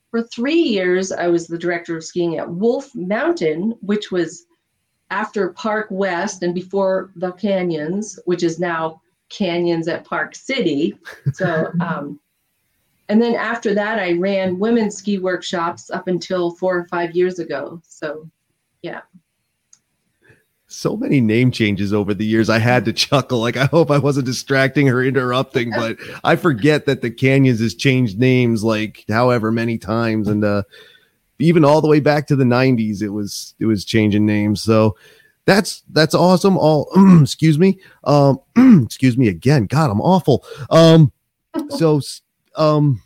for 0.10 0.24
three 0.24 0.62
years, 0.62 1.12
I 1.12 1.28
was 1.28 1.48
the 1.48 1.58
director 1.58 1.96
of 1.96 2.04
skiing 2.04 2.38
at 2.38 2.50
Wolf 2.50 2.94
Mountain, 2.96 3.76
which 3.82 4.12
was 4.12 4.46
after 5.12 5.50
Park 5.50 5.88
West 5.92 6.42
and 6.44 6.54
before 6.54 7.12
the 7.16 7.32
Canyons, 7.34 8.20
which 8.26 8.44
is 8.44 8.60
now 8.60 9.02
Canyons 9.30 9.88
at 9.88 10.06
Park 10.06 10.36
City. 10.36 10.98
So, 11.34 11.72
um, 11.80 12.20
and 13.08 13.22
then 13.22 13.36
after 13.36 13.74
that, 13.74 14.00
I 14.00 14.14
ran 14.14 14.60
women's 14.60 14.98
ski 14.98 15.18
workshops 15.18 15.90
up 15.90 16.08
until 16.08 16.52
four 16.52 16.78
or 16.78 16.86
five 16.86 17.16
years 17.16 17.40
ago. 17.40 17.82
So, 17.88 18.30
yeah 18.82 19.02
so 20.70 20.96
many 20.96 21.20
name 21.20 21.50
changes 21.52 21.92
over 21.92 22.14
the 22.14 22.26
years. 22.26 22.48
I 22.48 22.60
had 22.60 22.86
to 22.86 22.94
chuckle. 22.94 23.40
Like, 23.40 23.58
I 23.58 23.66
hope 23.66 23.90
I 23.90 23.98
wasn't 23.98 24.28
distracting 24.28 24.88
or 24.88 25.04
interrupting, 25.04 25.72
but 25.72 25.98
I 26.24 26.36
forget 26.36 26.86
that 26.86 27.02
the 27.02 27.10
Canyons 27.10 27.60
has 27.60 27.74
changed 27.74 28.20
names 28.20 28.64
like 28.64 29.04
however 29.10 29.52
many 29.52 29.80
times. 29.80 30.28
And, 30.28 30.46
uh, 30.46 30.64
even 31.40 31.66
all 31.66 31.82
the 31.82 31.88
way 31.88 32.00
back 32.00 32.28
to 32.28 32.36
the 32.36 32.44
90s, 32.44 33.02
it 33.02 33.10
was, 33.10 33.56
it 33.60 33.66
was 33.66 33.84
changing 33.84 34.26
names. 34.26 34.62
So 34.62 34.96
that's, 35.46 35.84
that's 35.92 36.14
awesome. 36.14 36.58
All, 36.58 36.90
excuse 37.22 37.58
me. 37.58 37.80
Um, 38.04 38.40
excuse 38.86 39.18
me 39.18 39.28
again. 39.28 39.66
God, 39.66 39.90
I'm 39.90 40.02
awful. 40.02 40.46
Um, 40.70 41.12
so, 41.70 42.02
um, 42.56 43.02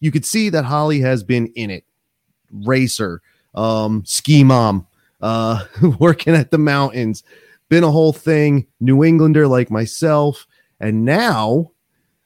you 0.00 0.10
could 0.10 0.24
see 0.24 0.48
that 0.50 0.64
Holly 0.64 1.00
has 1.00 1.22
been 1.22 1.46
in 1.48 1.70
it. 1.70 1.84
Racer, 2.50 3.20
um, 3.54 4.04
ski 4.04 4.44
mom, 4.44 4.86
uh, 5.20 5.64
working 5.98 6.34
at 6.34 6.50
the 6.50 6.58
mountains, 6.58 7.22
been 7.68 7.84
a 7.84 7.90
whole 7.90 8.12
thing, 8.12 8.66
New 8.80 9.04
Englander 9.04 9.46
like 9.46 9.70
myself. 9.70 10.46
And 10.80 11.04
now, 11.04 11.72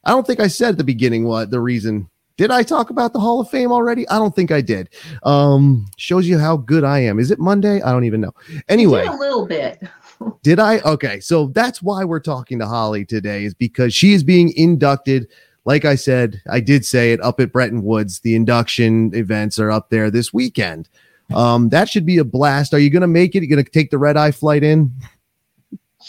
I 0.04 0.10
don't 0.10 0.26
think 0.26 0.40
I 0.40 0.48
said 0.48 0.70
at 0.70 0.78
the 0.78 0.84
beginning 0.84 1.24
what 1.24 1.50
the 1.50 1.60
reason. 1.60 2.08
Did 2.42 2.50
I 2.50 2.64
talk 2.64 2.90
about 2.90 3.12
the 3.12 3.20
Hall 3.20 3.40
of 3.40 3.48
Fame 3.48 3.70
already? 3.70 4.08
I 4.08 4.18
don't 4.18 4.34
think 4.34 4.50
I 4.50 4.60
did. 4.60 4.88
Um, 5.22 5.86
shows 5.96 6.26
you 6.26 6.40
how 6.40 6.56
good 6.56 6.82
I 6.82 6.98
am. 6.98 7.20
Is 7.20 7.30
it 7.30 7.38
Monday? 7.38 7.80
I 7.80 7.92
don't 7.92 8.02
even 8.02 8.20
know. 8.20 8.32
Anyway, 8.68 9.06
a 9.06 9.12
little 9.12 9.46
bit. 9.46 9.80
did 10.42 10.58
I? 10.58 10.80
Okay, 10.80 11.20
so 11.20 11.46
that's 11.46 11.80
why 11.80 12.02
we're 12.02 12.18
talking 12.18 12.58
to 12.58 12.66
Holly 12.66 13.04
today, 13.04 13.44
is 13.44 13.54
because 13.54 13.94
she 13.94 14.12
is 14.12 14.24
being 14.24 14.52
inducted. 14.56 15.28
Like 15.66 15.84
I 15.84 15.94
said, 15.94 16.42
I 16.50 16.58
did 16.58 16.84
say 16.84 17.12
it 17.12 17.20
up 17.20 17.38
at 17.38 17.52
Bretton 17.52 17.84
Woods. 17.84 18.18
The 18.18 18.34
induction 18.34 19.14
events 19.14 19.60
are 19.60 19.70
up 19.70 19.90
there 19.90 20.10
this 20.10 20.32
weekend. 20.32 20.88
Um, 21.32 21.68
that 21.68 21.88
should 21.88 22.04
be 22.04 22.18
a 22.18 22.24
blast. 22.24 22.74
Are 22.74 22.80
you 22.80 22.90
going 22.90 23.02
to 23.02 23.06
make 23.06 23.36
it? 23.36 23.38
Are 23.38 23.42
you 23.42 23.50
going 23.50 23.64
to 23.64 23.70
take 23.70 23.92
the 23.92 23.98
red 23.98 24.16
eye 24.16 24.32
flight 24.32 24.64
in? 24.64 24.90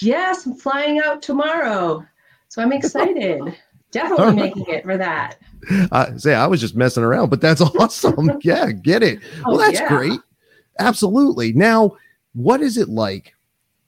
Yes, 0.02 0.48
I'm 0.48 0.56
flying 0.56 0.98
out 0.98 1.22
tomorrow. 1.22 2.04
So 2.48 2.64
I'm 2.64 2.72
excited. 2.74 3.56
Definitely 3.94 4.36
making 4.36 4.66
it 4.68 4.84
for 4.84 4.98
that. 4.98 5.38
I 5.92 6.18
say 6.18 6.34
I 6.34 6.48
was 6.48 6.60
just 6.60 6.76
messing 6.76 7.04
around, 7.04 7.30
but 7.30 7.40
that's 7.40 7.62
awesome. 7.80 8.32
yeah, 8.42 8.72
get 8.72 9.04
it. 9.04 9.20
Oh, 9.46 9.52
well, 9.52 9.58
that's 9.60 9.80
yeah. 9.80 9.88
great. 9.88 10.20
Absolutely. 10.80 11.54
Now, 11.54 11.96
what 12.34 12.62
is 12.62 12.78
it 12.78 12.90
like 12.90 13.36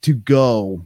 to 0.02 0.14
go 0.14 0.86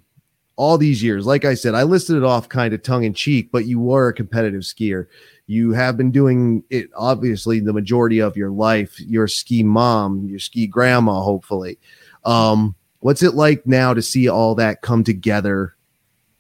all 0.56 0.78
these 0.78 1.04
years? 1.04 1.26
Like 1.26 1.44
I 1.44 1.54
said, 1.54 1.76
I 1.76 1.84
listed 1.84 2.16
it 2.16 2.24
off 2.24 2.48
kind 2.48 2.74
of 2.74 2.82
tongue 2.82 3.04
in 3.04 3.14
cheek, 3.14 3.52
but 3.52 3.66
you 3.66 3.80
were 3.80 4.08
a 4.08 4.14
competitive 4.14 4.62
skier. 4.62 5.08
You 5.48 5.74
have 5.74 5.98
been 5.98 6.12
doing 6.12 6.64
it 6.70 6.90
obviously 6.96 7.60
the 7.60 7.74
majority 7.74 8.20
of 8.20 8.38
your 8.38 8.52
life. 8.52 9.00
Your 9.02 9.28
ski 9.28 9.64
mom, 9.64 10.26
your 10.28 10.40
ski 10.40 10.66
grandma, 10.66 11.22
hopefully. 11.22 11.78
Um, 12.24 12.76
what's 13.00 13.24
it 13.24 13.34
like 13.34 13.68
now 13.68 13.94
to 13.94 14.02
see 14.02 14.30
all 14.30 14.56
that 14.56 14.82
come 14.82 15.04
together 15.04 15.76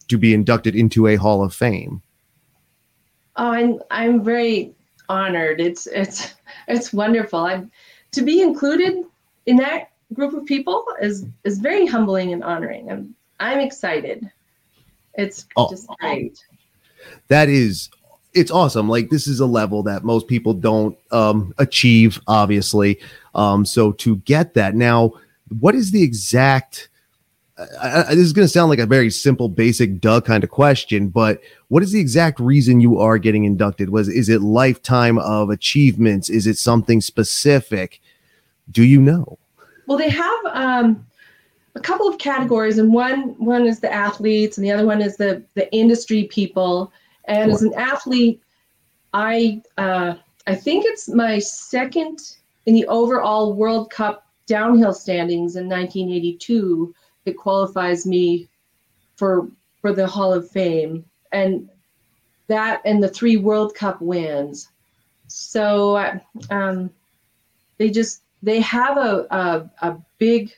to 0.08 0.18
be 0.18 0.34
inducted 0.34 0.76
into 0.76 1.08
a 1.08 1.18
Hall 1.18 1.44
of 1.44 1.54
Fame? 1.54 2.02
Oh, 3.39 3.51
I'm 3.51 3.79
I'm 3.89 4.22
very 4.22 4.74
honored. 5.08 5.62
It's 5.62 5.88
it's 5.88 6.36
it's 6.67 6.91
wonderful. 6.91 7.39
I'm 7.39 7.72
to 8.12 8.22
be 8.22 8.41
included 8.41 9.05
in 9.46 9.55
that 9.58 9.91
group 10.13 10.34
of 10.34 10.46
people 10.46 10.86
is 11.01 11.25
is 11.46 11.60
very 11.60 11.86
humbling 11.86 12.34
and 12.34 12.43
honoring. 12.43 12.91
I'm 12.91 13.15
I'm 13.39 13.60
excited. 13.60 14.29
It's 15.13 15.46
oh, 15.55 15.69
just 15.69 15.88
great. 16.00 16.43
That 17.29 17.48
is 17.48 17.89
it's 18.34 18.51
awesome. 18.51 18.89
Like 18.89 19.10
this 19.10 19.25
is 19.25 19.39
a 19.39 19.46
level 19.46 19.84
that 19.84 20.03
most 20.03 20.27
people 20.27 20.53
don't 20.53 20.98
um, 21.12 21.53
achieve, 21.58 22.19
obviously. 22.27 23.00
Um, 23.36 23.65
so 23.65 23.93
to 23.93 24.17
get 24.17 24.53
that 24.55 24.75
now, 24.75 25.13
what 25.60 25.75
is 25.75 25.91
the 25.91 26.03
exact? 26.03 26.88
I, 27.82 28.06
I, 28.10 28.16
this 28.16 28.25
is 28.25 28.34
going 28.34 28.46
to 28.46 28.51
sound 28.51 28.70
like 28.70 28.80
a 28.80 28.86
very 28.86 29.10
simple, 29.10 29.50
basic, 29.50 30.00
duh 30.00 30.22
kind 30.22 30.44
of 30.44 30.50
question, 30.50 31.10
but 31.10 31.42
what 31.68 31.84
is 31.84 31.92
the 31.92 32.00
exact 32.00 32.39
reason 32.39 32.80
you 32.80 33.00
are 33.00 33.18
getting 33.18 33.44
inducted? 33.44 33.89
Was 33.89 34.08
is 34.08 34.30
it 34.30 34.42
lifetime 34.42 35.18
of 35.20 35.50
achievements? 35.50 36.30
Is 36.30 36.48
it 36.48 36.58
something 36.58 37.01
specific? 37.01 38.01
Do 38.72 38.84
you 38.84 39.01
know? 39.01 39.38
Well, 39.88 39.98
they 39.98 40.10
have 40.10 40.39
um, 40.51 41.06
a 41.75 41.80
couple 41.80 42.08
of 42.08 42.18
categories, 42.20 42.78
and 42.78 42.94
one 42.94 43.36
one 43.38 43.66
is 43.66 43.80
the 43.80 43.92
athletes, 43.92 44.58
and 44.58 44.66
the 44.66 44.72
other 44.72 44.86
one 44.86 45.01
is 45.01 45.18
the 45.18 45.44
the 45.56 45.72
industry 45.74 46.25
people 46.25 46.92
and 47.30 47.51
as 47.51 47.62
an 47.62 47.74
athlete, 47.75 48.42
I 49.13 49.62
uh, 49.78 50.16
I 50.48 50.56
think 50.56 50.84
it's 50.86 51.08
my 51.08 51.39
second 51.39 52.20
in 52.66 52.74
the 52.74 52.88
overall 52.88 53.54
World 53.54 53.92
Cup 53.92 54.28
downhill 54.48 54.94
standings 54.94 55.56
in 55.56 55.70
1982 55.70 56.94
that 57.30 57.38
qualifies 57.38 58.06
me 58.06 58.48
for 59.16 59.48
for 59.82 59.94
the 59.94 60.08
Hall 60.08 60.34
of 60.34 60.50
Fame, 60.50 61.06
and 61.32 61.70
that 62.48 62.82
and 62.86 63.02
the 63.02 63.10
three 63.10 63.38
World 63.38 63.76
Cup 63.76 64.02
wins. 64.02 64.70
So 65.28 66.20
um, 66.50 66.90
they 67.78 67.90
just 67.90 68.22
they 68.42 68.60
have 68.62 68.98
a 68.98 69.28
a, 69.30 69.88
a 69.88 69.98
big 70.18 70.52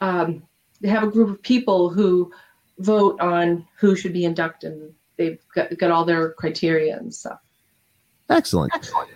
um, 0.00 0.42
they 0.80 0.88
have 0.88 1.02
a 1.02 1.10
group 1.10 1.30
of 1.30 1.42
people 1.42 1.90
who 1.90 2.32
vote 2.78 3.20
on 3.20 3.66
who 3.76 3.96
should 3.96 4.12
be 4.12 4.24
inducted 4.24 4.94
they've 5.18 5.38
got, 5.54 5.76
got 5.76 5.90
all 5.90 6.06
their 6.06 6.30
criteria 6.32 6.96
and 6.96 7.14
stuff. 7.14 7.40
Excellent. 8.30 8.72
Excellent. 8.74 9.10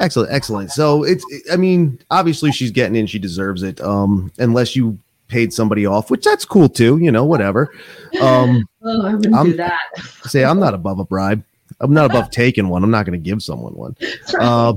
Excellent, 0.00 0.30
excellent. 0.30 0.70
So 0.70 1.02
it's, 1.02 1.24
I 1.50 1.56
mean, 1.56 1.98
obviously 2.08 2.52
she's 2.52 2.70
getting 2.70 2.94
in, 2.94 3.08
she 3.08 3.18
deserves 3.18 3.64
it. 3.64 3.80
Um, 3.80 4.30
unless 4.38 4.76
you 4.76 4.96
paid 5.28 5.52
somebody 5.52 5.86
off, 5.86 6.10
which 6.10 6.24
that's 6.24 6.44
cool 6.44 6.68
too, 6.68 6.98
you 6.98 7.12
know, 7.12 7.24
whatever. 7.24 7.72
Um, 8.20 8.68
oh, 8.82 9.06
I 9.06 9.14
wouldn't 9.14 9.34
I'm, 9.34 9.46
do 9.50 9.56
that. 9.56 9.80
say 10.24 10.44
I'm 10.44 10.58
not 10.58 10.74
above 10.74 10.98
a 10.98 11.04
bribe. 11.04 11.44
I'm 11.80 11.92
not 11.92 12.06
above 12.06 12.30
taking 12.30 12.68
one. 12.68 12.82
I'm 12.82 12.90
not 12.90 13.06
going 13.06 13.18
to 13.18 13.24
give 13.24 13.42
someone 13.42 13.74
one. 13.74 13.96
Right. 14.34 14.42
Uh, 14.42 14.74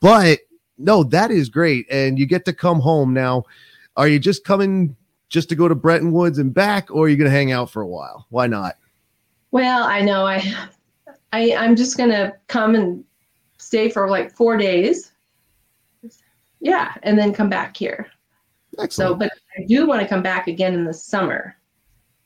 but 0.00 0.40
no, 0.76 1.02
that 1.04 1.30
is 1.30 1.48
great, 1.48 1.86
and 1.90 2.18
you 2.18 2.26
get 2.26 2.44
to 2.44 2.52
come 2.52 2.80
home 2.80 3.14
now. 3.14 3.44
Are 3.96 4.06
you 4.06 4.18
just 4.18 4.44
coming 4.44 4.94
just 5.28 5.48
to 5.48 5.54
go 5.54 5.68
to 5.68 5.74
Bretton 5.74 6.12
Woods 6.12 6.38
and 6.38 6.52
back, 6.52 6.90
or 6.90 7.06
are 7.06 7.08
you 7.08 7.16
going 7.16 7.30
to 7.30 7.36
hang 7.36 7.52
out 7.52 7.70
for 7.70 7.80
a 7.80 7.86
while? 7.86 8.26
Why 8.28 8.46
not? 8.46 8.76
Well, 9.52 9.84
I 9.84 10.00
know 10.00 10.26
I, 10.26 10.42
I 11.32 11.54
I'm 11.54 11.76
just 11.76 11.96
gonna 11.96 12.32
come 12.48 12.74
and 12.74 13.04
stay 13.58 13.88
for 13.90 14.08
like 14.08 14.32
four 14.32 14.56
days. 14.56 15.12
Yeah, 16.60 16.94
and 17.02 17.18
then 17.18 17.32
come 17.32 17.50
back 17.50 17.76
here. 17.76 18.10
Excellent. 18.78 18.92
So, 18.92 19.14
but 19.14 19.32
I 19.58 19.64
do 19.66 19.86
want 19.86 20.02
to 20.02 20.08
come 20.08 20.22
back 20.22 20.48
again 20.48 20.74
in 20.74 20.84
the 20.84 20.94
summer. 20.94 21.56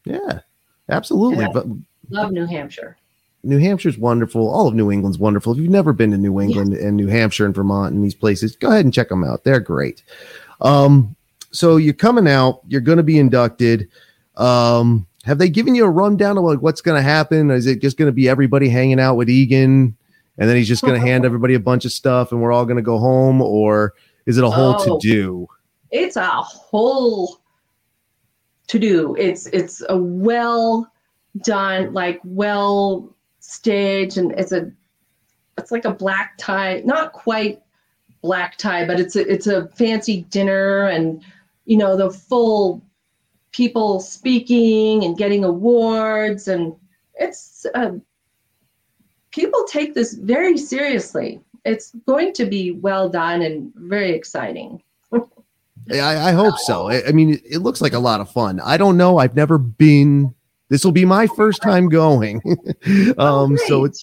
Yeah, 0.05 0.41
absolutely. 0.89 1.47
But 1.53 1.67
love 2.11 2.33
New 2.33 2.47
Hampshire. 2.47 2.97
New 3.43 3.59
Hampshire's 3.59 3.99
wonderful. 3.99 4.49
All 4.49 4.67
of 4.67 4.75
New 4.75 4.91
England's 4.91 5.19
wonderful. 5.19 5.53
If 5.53 5.59
you've 5.59 5.71
never 5.71 5.93
been 5.93 6.11
to 6.11 6.19
New 6.19 6.41
England 6.41 6.73
yeah. 6.73 6.87
and 6.87 6.97
New 6.97 7.07
Hampshire 7.07 7.47
and 7.47 7.55
Vermont 7.55 7.95
and 7.95 8.05
these 8.05 8.15
places, 8.15 8.57
go 8.57 8.71
ahead 8.71 8.85
and 8.85 8.93
check 8.93 9.09
them 9.09 9.25
out. 9.25 9.45
They're 9.45 9.61
great. 9.61 10.03
Um, 10.61 11.15
so 11.53 11.77
you're 11.77 11.95
coming 11.95 12.29
out. 12.29 12.61
You're 12.67 12.81
going 12.81 12.99
to 12.99 13.05
be 13.05 13.19
inducted. 13.19 13.89
Um, 14.37 15.07
have 15.25 15.39
they 15.39 15.49
given 15.49 15.75
you 15.75 15.85
a 15.85 15.91
rundown 15.91 16.39
of 16.39 16.45
like 16.45 16.61
what's 16.61 16.81
going 16.81 16.97
to 16.97 17.03
happen? 17.03 17.51
Is 17.51 17.67
it 17.67 17.81
just 17.81 17.97
going 17.97 18.09
to 18.09 18.13
be 18.13 18.29
everybody 18.29 18.69
hanging 18.69 19.01
out 19.01 19.15
with 19.15 19.31
Egan, 19.31 19.97
and 20.39 20.49
then 20.49 20.57
he's 20.57 20.69
just 20.69 20.83
going 20.83 21.01
to 21.01 21.07
hand 21.07 21.25
everybody 21.27 21.55
a 21.55 21.61
bunch 21.61 21.85
of 21.85 21.93
stuff, 21.93 22.33
and 22.33 22.41
we're 22.41 22.53
all 22.53 22.65
going 22.65 22.77
to 22.77 22.83
go 22.83 22.99
home, 22.99 23.41
or 23.41 23.95
is 24.27 24.39
it 24.39 24.45
a 24.45 24.51
whole 24.51 24.77
oh, 24.79 24.99
to 24.99 25.09
do? 25.09 25.49
It's 25.91 26.17
a 26.17 26.27
whole 26.27 27.41
to 28.69 28.79
do. 28.79 29.15
It's 29.17 29.47
it's 29.47 29.83
a 29.89 29.97
well 29.97 30.91
done, 31.45 31.93
like 31.93 32.21
well 32.25 33.15
staged, 33.41 34.19
and 34.19 34.33
it's 34.33 34.53
a 34.53 34.73
it's 35.59 35.71
like 35.71 35.85
a 35.85 35.95
black 35.95 36.37
tie, 36.39 36.83
not 36.85 37.13
quite 37.13 37.63
black 38.23 38.57
tie, 38.57 38.87
but 38.87 38.99
it's 39.01 39.17
a 39.17 39.33
it's 39.33 39.47
a 39.47 39.69
fancy 39.69 40.23
dinner, 40.31 40.89
and 40.89 41.23
you 41.65 41.77
know 41.77 41.97
the 41.97 42.11
full 42.11 42.83
people 43.53 44.01
speaking 44.01 45.05
and 45.05 45.17
getting 45.17 45.45
awards, 45.45 46.49
and 46.49 46.75
it's 47.15 47.65
uh, 47.75 47.93
people 49.31 49.65
take 49.65 49.95
this 49.95 50.15
very 50.15 50.59
seriously. 50.59 51.41
It's 51.65 51.93
going 52.07 52.33
to 52.35 52.47
be 52.47 52.73
well 52.73 53.09
done 53.09 53.43
and 53.43 53.73
very 53.75 54.13
exciting. 54.13 54.83
I, 55.93 56.29
I, 56.29 56.33
hope 56.33 56.59
so. 56.59 56.89
I, 56.89 57.07
I 57.09 57.13
mean, 57.13 57.41
it, 57.45 57.59
looks 57.59 57.81
like 57.81 57.93
a 57.93 57.99
lot 57.99 58.21
of 58.21 58.31
fun. 58.31 58.61
I 58.61 58.77
don't 58.77 58.97
know. 58.97 59.19
I've 59.19 59.37
never 59.37 59.59
been. 59.59 60.35
This 60.69 60.85
will 60.85 60.93
be 60.93 61.05
my 61.05 61.27
first 61.29 61.63
time 61.63 61.89
going. 61.89 62.41
Oh, 63.19 63.45
um, 63.45 63.53
oh, 63.53 63.67
so 63.67 63.85
it's 63.85 64.03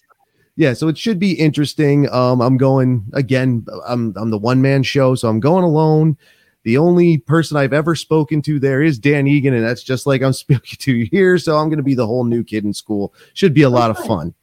yeah, 0.56 0.72
so 0.72 0.88
it 0.88 0.96
should 0.96 1.18
be 1.18 1.32
interesting. 1.32 2.08
Um, 2.10 2.40
I'm 2.40 2.56
going 2.56 3.04
again. 3.12 3.66
I'm 3.86 4.14
I'm 4.16 4.30
the 4.30 4.38
one 4.38 4.62
man 4.62 4.82
show, 4.82 5.14
so 5.14 5.28
I'm 5.28 5.40
going 5.40 5.64
alone. 5.64 6.16
The 6.62 6.78
only 6.78 7.18
person 7.18 7.56
I've 7.56 7.72
ever 7.72 7.94
spoken 7.94 8.40
to 8.42 8.58
there 8.58 8.82
is 8.82 8.98
Dan 8.98 9.26
Egan, 9.26 9.54
and 9.54 9.64
that's 9.64 9.82
just 9.82 10.06
like 10.06 10.22
I'm 10.22 10.32
speaking 10.44 10.78
to 10.78 10.94
you 10.94 11.08
here. 11.10 11.38
So 11.38 11.56
I'm 11.56 11.68
going 11.68 11.78
to 11.78 11.84
be 11.84 11.94
the 11.94 12.06
whole 12.06 12.24
new 12.24 12.44
kid 12.44 12.64
in 12.64 12.72
school. 12.72 13.14
Should 13.34 13.54
be 13.54 13.62
a 13.62 13.70
lot 13.70 13.90
of 13.90 13.98
fun. 13.98 14.34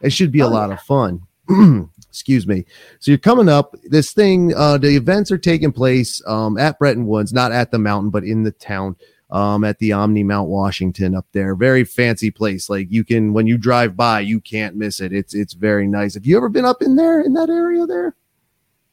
It 0.00 0.12
should 0.12 0.32
be 0.32 0.40
a 0.40 0.46
oh, 0.46 0.50
lot 0.50 0.70
of 0.70 0.80
fun. 0.80 1.22
excuse 2.14 2.46
me. 2.46 2.64
So 3.00 3.10
you're 3.10 3.18
coming 3.18 3.48
up. 3.48 3.74
This 3.82 4.12
thing, 4.12 4.54
uh, 4.54 4.78
the 4.78 4.94
events 4.94 5.32
are 5.32 5.38
taking 5.38 5.72
place 5.72 6.22
um, 6.28 6.56
at 6.56 6.78
Bretton 6.78 7.06
Woods, 7.06 7.32
not 7.32 7.50
at 7.50 7.72
the 7.72 7.78
mountain, 7.78 8.10
but 8.10 8.22
in 8.22 8.44
the 8.44 8.52
town. 8.52 8.96
Um, 9.30 9.64
at 9.64 9.78
the 9.78 9.90
Omni 9.90 10.22
Mount 10.22 10.48
Washington 10.48 11.16
up 11.16 11.26
there, 11.32 11.56
very 11.56 11.82
fancy 11.82 12.30
place. 12.30 12.70
Like 12.70 12.86
you 12.90 13.02
can, 13.02 13.32
when 13.32 13.48
you 13.48 13.58
drive 13.58 13.96
by, 13.96 14.20
you 14.20 14.38
can't 14.38 14.76
miss 14.76 15.00
it. 15.00 15.12
It's 15.12 15.34
it's 15.34 15.54
very 15.54 15.88
nice. 15.88 16.14
Have 16.14 16.26
you 16.26 16.36
ever 16.36 16.48
been 16.48 16.66
up 16.66 16.82
in 16.82 16.94
there 16.94 17.20
in 17.20 17.32
that 17.32 17.48
area 17.48 17.84
there? 17.84 18.14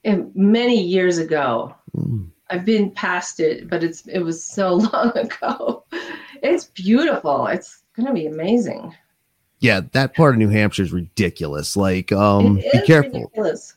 And 0.03 0.31
many 0.33 0.81
years 0.81 1.19
ago, 1.19 1.75
mm. 1.95 2.27
I've 2.49 2.65
been 2.65 2.89
past 2.91 3.39
it, 3.39 3.69
but 3.69 3.83
it's 3.83 4.07
it 4.07 4.19
was 4.19 4.43
so 4.43 4.75
long 4.93 5.15
ago. 5.15 5.83
It's 6.41 6.65
beautiful. 6.65 7.45
It's 7.47 7.83
gonna 7.95 8.13
be 8.13 8.25
amazing 8.25 8.95
yeah, 9.61 9.81
that 9.93 10.15
part 10.15 10.33
of 10.33 10.39
New 10.39 10.49
Hampshire 10.49 10.83
is 10.83 10.91
ridiculous. 10.91 11.77
Like, 11.77 12.11
um, 12.11 12.55
be 12.55 12.81
careful. 12.85 13.21
Ridiculous. 13.21 13.75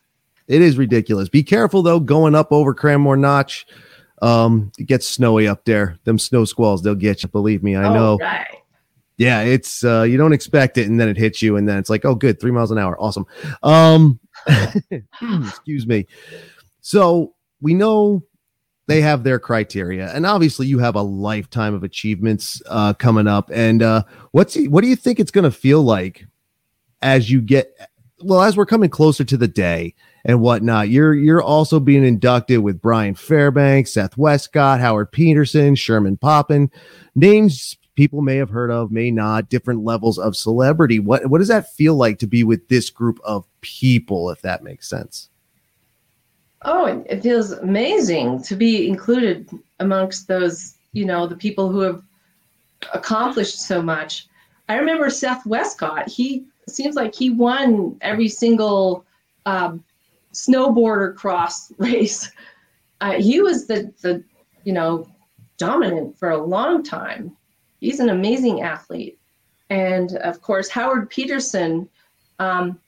It 0.49 0.61
is 0.61 0.77
ridiculous. 0.77 1.29
Be 1.29 1.43
careful 1.43 1.83
though, 1.83 2.01
going 2.01 2.35
up 2.35 2.51
over 2.51 2.75
Crawford 2.75 3.21
Notch. 3.21 3.67
Um, 4.21 4.73
it 4.79 4.85
gets 4.85 5.07
snowy 5.07 5.47
up 5.47 5.65
there. 5.65 5.99
Them 6.05 6.19
snow 6.19 6.45
squalls, 6.45 6.83
they'll 6.83 6.95
get 6.95 7.23
you. 7.23 7.29
Believe 7.29 7.63
me, 7.63 7.77
I 7.77 7.93
know. 7.93 8.17
Right. 8.21 8.47
Yeah, 9.17 9.43
it's 9.43 9.85
uh, 9.85 10.03
you 10.03 10.17
don't 10.17 10.33
expect 10.33 10.77
it, 10.77 10.89
and 10.89 10.99
then 10.99 11.09
it 11.09 11.17
hits 11.17 11.41
you, 11.41 11.57
and 11.57 11.69
then 11.69 11.79
it's 11.79 11.91
like, 11.91 12.05
oh, 12.05 12.15
good, 12.15 12.41
three 12.41 12.51
miles 12.51 12.71
an 12.71 12.79
hour, 12.79 12.99
awesome. 13.01 13.27
Um, 13.63 14.19
excuse 15.47 15.87
me. 15.87 16.07
So 16.81 17.35
we 17.61 17.75
know 17.75 18.25
they 18.87 19.01
have 19.01 19.25
their 19.25 19.39
criteria. 19.39 20.13
And 20.13 20.27
obviously 20.27 20.67
you 20.67 20.79
have 20.79 20.95
a 20.95 21.03
lifetime 21.03 21.75
of 21.75 21.85
achievements 21.85 22.61
uh, 22.69 22.95
coming 22.95 23.27
up. 23.27 23.51
And 23.53 23.83
uh, 23.83 24.05
what's 24.33 24.57
what 24.67 24.83
do 24.83 24.89
you 24.89 24.97
think 24.97 25.21
it's 25.21 25.31
going 25.31 25.45
to 25.45 25.51
feel 25.51 25.83
like 25.83 26.27
as 27.03 27.31
you 27.31 27.41
get 27.41 27.77
well 28.23 28.43
as 28.43 28.57
we're 28.57 28.67
coming 28.67 28.91
closer 28.91 29.25
to 29.25 29.37
the 29.37 29.49
day 29.49 29.95
and 30.25 30.41
whatnot 30.41 30.89
you're 30.89 31.15
you're 31.15 31.43
also 31.43 31.79
being 31.79 32.05
inducted 32.05 32.61
with 32.61 32.81
brian 32.81 33.15
fairbanks 33.15 33.93
seth 33.93 34.17
wescott 34.17 34.81
howard 34.81 35.11
peterson 35.13 35.75
sherman 35.75 36.17
poppen. 36.17 36.71
Names 37.15 37.77
people 37.95 38.23
may 38.23 38.37
have 38.37 38.51
heard 38.51 38.71
of 38.71 38.91
may 38.91 39.11
not 39.11 39.49
different 39.49 39.85
levels 39.85 40.19
of 40.19 40.37
celebrity. 40.37 40.99
What 40.99 41.27
what 41.27 41.39
does 41.39 41.49
that 41.49 41.73
feel 41.75 41.97
like 41.97 42.19
to 42.21 42.27
be 42.27 42.45
with 42.45 42.69
this 42.69 42.91
group 42.91 43.19
of 43.25 43.47
people 43.61 44.31
if 44.31 44.41
that 44.43 44.63
makes 44.63 44.89
sense 44.89 45.29
Oh, 46.65 47.05
it 47.07 47.23
feels 47.23 47.53
amazing 47.53 48.43
to 48.45 48.57
be 48.57 48.89
included 48.89 49.51
amongst 49.81 50.29
those, 50.29 50.75
you 50.93 51.05
know, 51.05 51.27
the 51.27 51.37
people 51.37 51.71
who 51.71 51.81
have 51.81 52.03
accomplished 52.95 53.61
so 53.61 53.83
much. 53.83 54.27
I 54.69 54.77
remember 54.77 55.11
Seth 55.11 55.45
Wescott. 55.47 56.09
He 56.09 56.45
seems 56.69 56.95
like 56.95 57.15
he 57.15 57.31
won 57.31 57.97
every 58.01 58.29
single 58.29 59.05
um, 59.45 59.85
snowboarder 60.33 61.15
cross 61.15 61.71
race. 61.79 62.31
Uh, 63.01 63.13
he 63.13 63.41
was 63.41 63.67
the 63.67 63.93
the 64.01 64.23
you 64.65 64.73
know 64.73 65.07
dominant 65.59 66.19
for 66.19 66.31
a 66.31 66.43
long 66.43 66.83
time. 66.83 67.37
He's 67.81 68.01
an 68.01 68.09
amazing 68.09 68.63
athlete, 68.63 69.19
and 69.69 70.17
of 70.19 70.41
course 70.41 70.69
Howard 70.69 71.11
Peterson. 71.11 71.89
Um, 72.39 72.81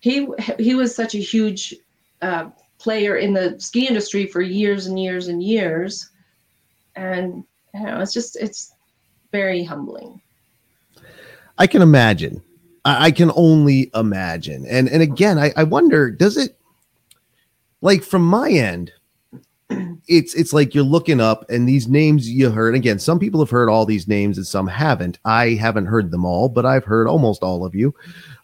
he 0.00 0.26
he 0.58 0.74
was 0.74 0.94
such 0.94 1.14
a 1.14 1.18
huge 1.18 1.76
uh, 2.20 2.50
player 2.82 3.16
in 3.16 3.32
the 3.32 3.54
ski 3.60 3.86
industry 3.86 4.26
for 4.26 4.42
years 4.42 4.86
and 4.86 5.00
years 5.00 5.28
and 5.28 5.42
years. 5.42 6.10
And 6.96 7.44
you 7.72 7.80
know, 7.80 8.00
it's 8.00 8.12
just 8.12 8.36
it's 8.36 8.74
very 9.30 9.62
humbling. 9.62 10.20
I 11.58 11.66
can 11.66 11.80
imagine. 11.80 12.42
I, 12.84 13.06
I 13.06 13.10
can 13.12 13.30
only 13.36 13.90
imagine. 13.94 14.66
And 14.66 14.88
and 14.88 15.02
again, 15.02 15.38
I, 15.38 15.52
I 15.56 15.62
wonder, 15.62 16.10
does 16.10 16.36
it 16.36 16.58
like 17.80 18.02
from 18.02 18.24
my 18.24 18.50
end, 18.50 18.92
it's 20.16 20.34
it's 20.34 20.52
like 20.52 20.74
you're 20.74 20.84
looking 20.84 21.20
up 21.20 21.48
and 21.50 21.68
these 21.68 21.88
names 21.88 22.28
you 22.28 22.50
heard 22.50 22.74
again 22.74 22.98
some 22.98 23.18
people 23.18 23.40
have 23.40 23.50
heard 23.50 23.68
all 23.68 23.86
these 23.86 24.06
names 24.08 24.36
and 24.36 24.46
some 24.46 24.66
haven't 24.66 25.18
i 25.24 25.50
haven't 25.50 25.86
heard 25.86 26.10
them 26.10 26.24
all 26.24 26.48
but 26.48 26.66
i've 26.66 26.84
heard 26.84 27.08
almost 27.08 27.42
all 27.42 27.64
of 27.64 27.74
you 27.74 27.94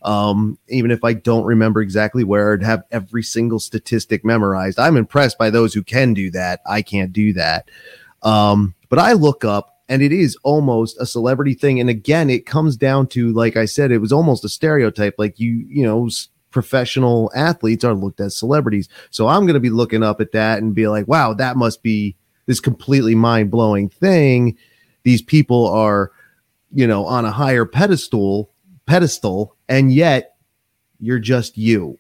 um, 0.03 0.59
even 0.69 0.91
if 0.91 1.03
I 1.03 1.13
don't 1.13 1.45
remember 1.45 1.81
exactly 1.81 2.25
where 2.25 2.53
I'd 2.53 2.63
have 2.63 2.85
every 2.91 3.23
single 3.23 3.59
statistic 3.59 4.25
memorized. 4.25 4.79
I'm 4.79 4.97
impressed 4.97 5.39
by 5.39 5.51
those 5.51 5.75
who 5.75 5.83
can 5.83 6.15
do 6.15 6.31
that. 6.31 6.61
I 6.67 6.83
can't 6.83 7.13
do 7.13 7.33
that. 7.35 7.69
Um, 8.23 8.75
but 8.89 8.99
I 8.99 9.13
look 9.13 9.45
up 9.45 9.81
and 9.89 10.03
it 10.03 10.13
is 10.13 10.37
almost 10.43 11.01
a 11.01 11.07
celebrity 11.07 11.55
thing. 11.55 11.81
And 11.81 11.91
again, 11.91 12.31
it 12.31 12.47
comes 12.47 12.77
down 12.77 13.09
to, 13.09 13.33
like 13.33 13.57
I 13.57 13.65
said, 13.65 13.91
it 13.91 13.99
was 13.99 14.13
almost 14.13 14.45
a 14.45 14.49
stereotype. 14.49 15.15
Like 15.19 15.41
you, 15.41 15.67
you 15.69 15.83
know, 15.83 16.09
professional 16.51 17.31
athletes 17.35 17.85
are 17.85 17.95
looked 17.95 18.21
as 18.21 18.37
celebrities. 18.37 18.89
So 19.11 19.29
I'm 19.29 19.43
going 19.43 19.55
to 19.55 19.61
be 19.61 19.71
looking 19.71 20.03
up 20.03 20.21
at 20.21 20.33
that 20.33 20.61
and 20.61 20.75
be 20.75 20.89
like, 20.89 21.07
wow, 21.09 21.35
that 21.35 21.57
must 21.57 21.83
be 21.83 22.17
this 22.47 22.61
completely 22.61 23.15
mind 23.15 23.51
blowing 23.51 23.89
thing. 23.89 24.57
These 25.03 25.23
people 25.23 25.69
are, 25.69 26.11
you 26.73 26.87
know, 26.87 27.05
on 27.07 27.25
a 27.25 27.31
higher 27.31 27.65
pedestal 27.65 28.51
pedestal 28.87 29.55
and 29.69 29.93
yet 29.93 30.37
you're 30.99 31.19
just 31.19 31.57
you. 31.57 31.99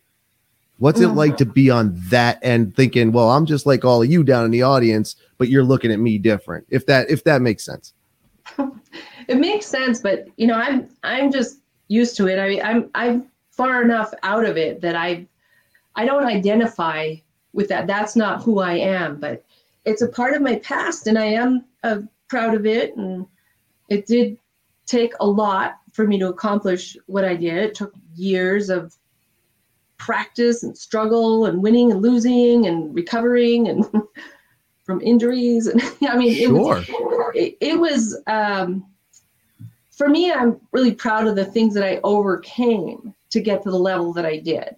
What's 0.79 1.01
it 1.01 1.09
like 1.09 1.37
to 1.39 1.45
be 1.45 1.71
on 1.71 1.93
that 2.09 2.39
end 2.41 2.77
thinking, 2.77 3.11
well, 3.11 3.31
I'm 3.31 3.47
just 3.47 3.67
like 3.67 3.85
all 3.85 4.03
of 4.03 4.11
you 4.11 4.23
down 4.23 4.45
in 4.45 4.53
the 4.53 4.63
audience, 4.63 5.17
but 5.37 5.49
you're 5.49 5.65
looking 5.65 5.91
at 5.91 5.99
me 5.99 6.19
different. 6.19 6.67
If 6.71 6.87
that 6.87 7.11
if 7.11 7.25
that 7.25 7.43
makes 7.43 7.65
sense. 7.65 7.95
it 9.29 9.39
makes 9.39 9.67
sense, 9.67 10.01
but 10.01 10.29
you 10.37 10.47
know, 10.47 10.55
I'm 10.55 10.89
I'm 11.03 11.33
just 11.33 11.59
used 11.89 12.17
to 12.19 12.29
it. 12.29 12.39
I 12.39 12.49
mean, 12.49 12.63
I'm 12.63 12.91
I'm 12.95 13.27
far 13.59 13.83
enough 13.83 14.15
out 14.23 14.45
of 14.47 14.57
it 14.57 14.81
that 14.81 14.97
I 14.97 15.27
I 15.97 16.07
don't 16.07 16.25
identify 16.25 17.17
with 17.53 17.69
that. 17.69 17.89
That's 17.89 18.15
not 18.15 18.43
who 18.43 18.61
I 18.61 18.75
am, 18.75 19.19
but 19.19 19.45
it's 19.85 20.01
a 20.01 20.09
part 20.09 20.35
of 20.35 20.43
my 20.43 20.57
past 20.61 21.09
and 21.09 21.19
I 21.19 21.25
am 21.25 21.65
uh, 21.83 21.99
proud 22.29 22.55
of 22.55 22.65
it 22.65 22.97
and 22.97 23.27
it 23.89 24.07
did 24.07 24.39
take 24.87 25.13
a 25.19 25.27
lot 25.27 25.81
for 25.93 26.07
me 26.07 26.19
to 26.21 26.29
accomplish 26.29 26.97
what 27.07 27.25
I 27.25 27.35
did. 27.35 27.57
It 27.57 27.75
took 27.75 27.93
years 28.15 28.71
of 28.71 28.97
practice 29.97 30.63
and 30.63 30.79
struggle 30.79 31.47
and 31.47 31.61
winning 31.61 31.91
and 31.91 32.01
losing 32.01 32.67
and 32.67 32.95
recovering 32.95 33.67
and 33.67 33.85
from 34.85 35.01
injuries. 35.01 35.67
And 35.67 35.83
I 36.09 36.17
mean, 36.17 36.33
it 36.33 36.47
sure. 36.47 36.77
was, 36.77 36.89
it, 37.35 37.57
it 37.61 37.79
was, 37.79 38.23
um, 38.29 38.87
for 39.91 40.09
me, 40.09 40.31
I'm 40.31 40.61
really 40.71 40.95
proud 40.95 41.27
of 41.27 41.35
the 41.35 41.45
things 41.45 41.75
that 41.75 41.83
I 41.83 41.99
overcame 42.05 43.15
to 43.31 43.41
get 43.41 43.63
to 43.63 43.71
the 43.71 43.79
level 43.79 44.13
that 44.15 44.27
I 44.27 44.39
did. 44.39 44.77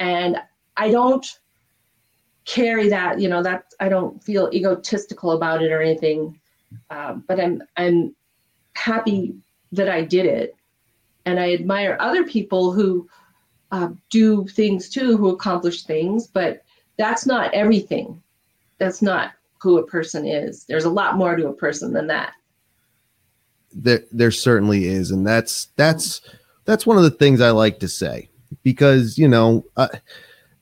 And 0.00 0.36
I 0.76 0.90
don't 0.90 1.26
carry 2.44 2.88
that, 2.88 3.20
you 3.20 3.28
know, 3.28 3.42
that 3.42 3.64
I 3.80 3.88
don't 3.88 4.22
feel 4.22 4.48
egotistical 4.52 5.32
about 5.32 5.62
it 5.62 5.70
or 5.70 5.82
anything. 5.82 6.38
Um, 6.90 7.24
but 7.26 7.40
I'm, 7.40 7.62
I'm 7.76 8.14
happy 8.74 9.34
that 9.72 9.88
I 9.88 10.02
did 10.02 10.26
it. 10.26 10.54
And 11.24 11.38
I 11.38 11.52
admire 11.52 11.96
other 12.00 12.24
people 12.24 12.72
who 12.72 13.08
uh, 13.70 13.90
do 14.08 14.46
things 14.46 14.88
too, 14.88 15.16
who 15.16 15.28
accomplish 15.28 15.82
things, 15.82 16.26
but 16.26 16.62
that's 16.96 17.26
not 17.26 17.52
everything. 17.52 18.22
That's 18.78 19.02
not 19.02 19.32
who 19.60 19.78
a 19.78 19.86
person 19.86 20.26
is. 20.26 20.64
There's 20.64 20.84
a 20.84 20.90
lot 20.90 21.16
more 21.16 21.36
to 21.36 21.48
a 21.48 21.52
person 21.52 21.92
than 21.92 22.06
that. 22.06 22.32
There, 23.72 24.04
there 24.10 24.30
certainly 24.30 24.86
is, 24.86 25.10
and 25.10 25.26
that's 25.26 25.66
that's 25.76 26.22
that's 26.68 26.84
one 26.84 26.98
of 26.98 27.02
the 27.02 27.10
things 27.10 27.40
I 27.40 27.48
like 27.50 27.80
to 27.80 27.88
say 27.88 28.28
because 28.62 29.16
you 29.16 29.26
know, 29.26 29.64
uh, 29.78 29.88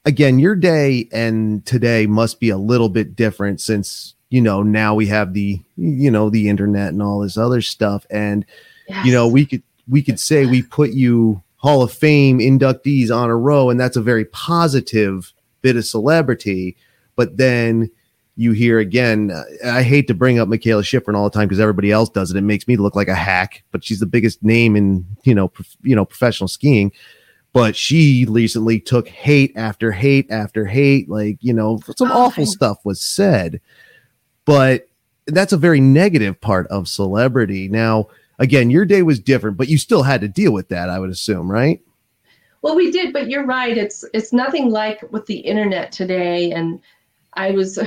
again, 0.04 0.38
your 0.38 0.54
day 0.54 1.08
and 1.10 1.66
today 1.66 2.06
must 2.06 2.38
be 2.38 2.48
a 2.48 2.56
little 2.56 2.88
bit 2.88 3.16
different 3.16 3.60
since 3.60 4.14
you 4.30 4.40
know 4.40 4.62
now 4.62 4.94
we 4.94 5.08
have 5.08 5.34
the 5.34 5.60
you 5.76 6.08
know 6.08 6.30
the 6.30 6.48
internet 6.48 6.90
and 6.90 7.02
all 7.02 7.18
this 7.18 7.36
other 7.36 7.60
stuff, 7.60 8.06
and 8.08 8.46
yes. 8.88 9.04
you 9.04 9.12
know 9.12 9.26
we 9.26 9.44
could 9.44 9.64
we 9.88 10.00
could 10.00 10.20
say 10.20 10.46
we 10.46 10.62
put 10.62 10.90
you 10.90 11.42
Hall 11.56 11.82
of 11.82 11.92
Fame 11.92 12.38
inductees 12.38 13.10
on 13.10 13.28
a 13.28 13.36
row, 13.36 13.68
and 13.68 13.80
that's 13.80 13.96
a 13.96 14.02
very 14.02 14.26
positive 14.26 15.32
bit 15.60 15.76
of 15.76 15.84
celebrity. 15.84 16.76
But 17.16 17.36
then 17.36 17.90
you 18.36 18.52
hear 18.52 18.78
again, 18.78 19.32
I 19.64 19.82
hate 19.82 20.08
to 20.08 20.14
bring 20.14 20.38
up 20.38 20.48
Mikaela 20.48 20.82
Shiffrin 20.82 21.16
all 21.16 21.24
the 21.24 21.30
time 21.30 21.48
because 21.48 21.60
everybody 21.60 21.90
else 21.90 22.10
does 22.10 22.30
it. 22.30 22.36
It 22.36 22.42
makes 22.42 22.68
me 22.68 22.76
look 22.76 22.94
like 22.94 23.08
a 23.08 23.14
hack, 23.14 23.64
but 23.72 23.82
she's 23.82 24.00
the 24.00 24.06
biggest 24.06 24.42
name 24.42 24.76
in 24.76 25.06
you 25.24 25.34
know 25.34 25.48
prof- 25.48 25.76
you 25.82 25.96
know 25.96 26.04
professional 26.04 26.48
skiing. 26.48 26.92
But 27.54 27.74
she 27.74 28.26
recently 28.28 28.78
took 28.78 29.08
hate 29.08 29.54
after 29.56 29.90
hate 29.90 30.30
after 30.30 30.66
hate, 30.66 31.08
like 31.08 31.38
you 31.40 31.54
know 31.54 31.80
some 31.96 32.12
oh, 32.12 32.26
awful 32.26 32.44
stuff 32.44 32.84
was 32.84 33.00
said. 33.00 33.60
But 34.44 34.88
that's 35.26 35.54
a 35.54 35.56
very 35.56 35.80
negative 35.80 36.40
part 36.40 36.66
of 36.68 36.88
celebrity. 36.88 37.68
Now, 37.68 38.08
again, 38.38 38.70
your 38.70 38.84
day 38.84 39.02
was 39.02 39.18
different, 39.18 39.56
but 39.56 39.68
you 39.68 39.78
still 39.78 40.02
had 40.02 40.20
to 40.20 40.28
deal 40.28 40.52
with 40.52 40.68
that, 40.68 40.90
I 40.90 40.98
would 40.98 41.10
assume, 41.10 41.50
right? 41.50 41.80
Well, 42.62 42.76
we 42.76 42.90
did, 42.90 43.12
but 43.12 43.30
you're 43.30 43.46
right. 43.46 43.76
It's 43.76 44.04
it's 44.12 44.32
nothing 44.32 44.70
like 44.70 45.10
with 45.10 45.24
the 45.26 45.38
internet 45.38 45.92
today. 45.92 46.52
And 46.52 46.80
I 47.34 47.52
was 47.52 47.78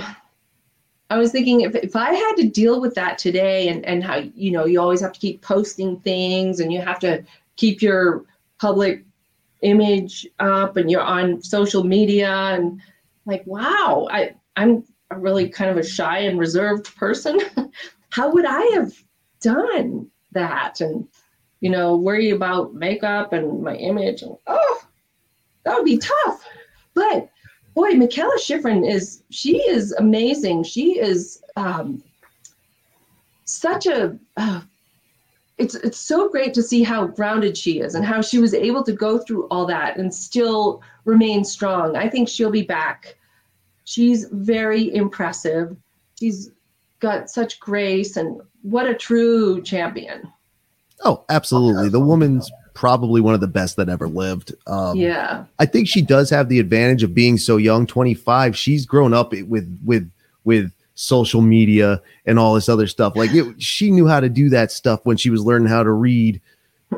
I 1.10 1.18
was 1.18 1.32
thinking 1.32 1.62
if, 1.62 1.76
if 1.76 1.96
I 1.96 2.14
had 2.14 2.36
to 2.36 2.48
deal 2.48 2.80
with 2.80 2.94
that 2.96 3.18
today 3.18 3.70
and, 3.70 3.84
and 3.86 4.04
how, 4.04 4.18
you 4.36 4.52
know, 4.52 4.66
you 4.66 4.80
always 4.80 5.02
have 5.02 5.14
to 5.14 5.20
keep 5.20 5.42
posting 5.42 6.00
things 6.02 6.60
and 6.60 6.72
you 6.72 6.82
have 6.82 7.00
to 7.00 7.24
keep 7.56 7.82
your 7.82 8.26
public 8.60 9.04
image 9.62 10.28
up 10.40 10.78
and 10.78 10.90
you're 10.90 11.02
on 11.02 11.42
social 11.42 11.84
media 11.84 12.32
and 12.32 12.80
like, 13.26 13.44
wow, 13.46 14.08
I, 14.12 14.36
I'm 14.56 14.84
a 15.12 15.18
really 15.18 15.50
kind 15.50 15.72
of 15.72 15.78
a 15.78 15.84
shy 15.84 16.20
and 16.20 16.40
reserved 16.40 16.96
person. 16.96 17.40
how 18.10 18.32
would 18.32 18.46
I 18.46 18.62
have 18.74 18.94
done 19.42 20.10
that? 20.34 20.80
And, 20.80 21.08
you 21.60 21.70
know, 21.70 21.98
worry 21.98 22.30
about 22.30 22.76
makeup 22.76 23.34
and 23.34 23.64
my 23.64 23.76
image. 23.76 24.22
And, 24.22 24.36
oh, 24.46 24.82
that 25.64 25.76
would 25.76 25.86
be 25.86 25.98
tough. 25.98 26.46
But 26.94 27.30
boy, 27.80 27.92
Mikaela 27.94 28.38
Shiffrin 28.38 28.88
is 28.88 29.24
she 29.30 29.58
is 29.62 29.94
amazing. 29.94 30.64
She 30.64 31.00
is 31.00 31.42
um, 31.56 32.04
such 33.46 33.86
a. 33.86 34.18
Uh, 34.36 34.62
it's 35.58 35.76
it's 35.76 36.00
so 36.00 36.30
great 36.30 36.54
to 36.54 36.64
see 36.64 36.84
how 36.84 37.08
grounded 37.08 37.58
she 37.58 37.80
is 37.80 37.96
and 37.96 38.06
how 38.06 38.22
she 38.22 38.40
was 38.40 38.54
able 38.54 38.84
to 38.84 38.94
go 38.94 39.18
through 39.18 39.48
all 39.48 39.66
that 39.68 39.98
and 39.98 40.14
still 40.14 40.82
remain 41.06 41.44
strong. 41.44 41.96
I 41.96 42.10
think 42.10 42.28
she'll 42.28 42.52
be 42.52 42.64
back. 42.64 43.18
She's 43.86 44.26
very 44.26 44.94
impressive. 44.94 45.76
She's 46.20 46.52
got 47.00 47.30
such 47.30 47.60
grace 47.60 48.18
and 48.18 48.42
what 48.62 48.88
a 48.88 48.94
true 48.94 49.62
champion. 49.62 50.32
Oh, 51.04 51.24
absolutely. 51.30 51.90
The 51.90 52.00
woman's 52.00 52.52
probably 52.74 53.22
one 53.22 53.34
of 53.34 53.42
the 53.42 53.48
best 53.48 53.76
that 53.78 53.90
ever 53.90 54.08
lived. 54.08 54.54
Um, 54.68 54.98
yeah, 54.98 55.46
I 55.60 55.66
think 55.66 55.88
she 55.88 56.02
does 56.02 56.30
have 56.30 56.50
the 56.50 56.60
advantage 56.60 57.04
of 57.04 57.14
being 57.14 57.38
so 57.38 57.58
young, 57.58 57.86
25. 57.88 58.58
She's 58.58 58.86
grown 58.86 59.14
up 59.14 59.32
with 59.32 59.80
with 59.84 60.12
with 60.44 60.72
social 60.96 61.42
media 61.42 62.02
and 62.26 62.38
all 62.38 62.54
this 62.54 62.68
other 62.68 62.88
stuff. 62.88 63.16
Like 63.16 63.34
it, 63.34 63.62
she 63.62 63.90
knew 63.90 64.08
how 64.08 64.20
to 64.20 64.30
do 64.30 64.50
that 64.50 64.72
stuff 64.72 65.00
when 65.04 65.16
she 65.16 65.30
was 65.30 65.44
learning 65.44 65.70
how 65.70 65.84
to 65.84 65.92
read. 65.92 66.42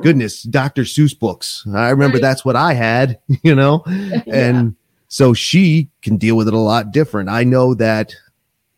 Goodness, 0.02 0.44
Dr. 0.44 0.84
Seuss 0.84 1.18
books. 1.18 1.66
I 1.74 1.90
remember 1.90 2.16
right. 2.16 2.22
that's 2.22 2.46
what 2.46 2.56
I 2.56 2.74
had, 2.74 3.20
you 3.44 3.54
know, 3.54 3.84
and 3.86 4.24
yeah. 4.26 4.70
so 5.08 5.34
she 5.34 5.90
can 6.02 6.18
deal 6.18 6.36
with 6.36 6.48
it 6.48 6.54
a 6.54 6.60
lot 6.60 6.92
different. 6.92 7.30
I 7.30 7.44
know 7.44 7.74
that 7.76 8.16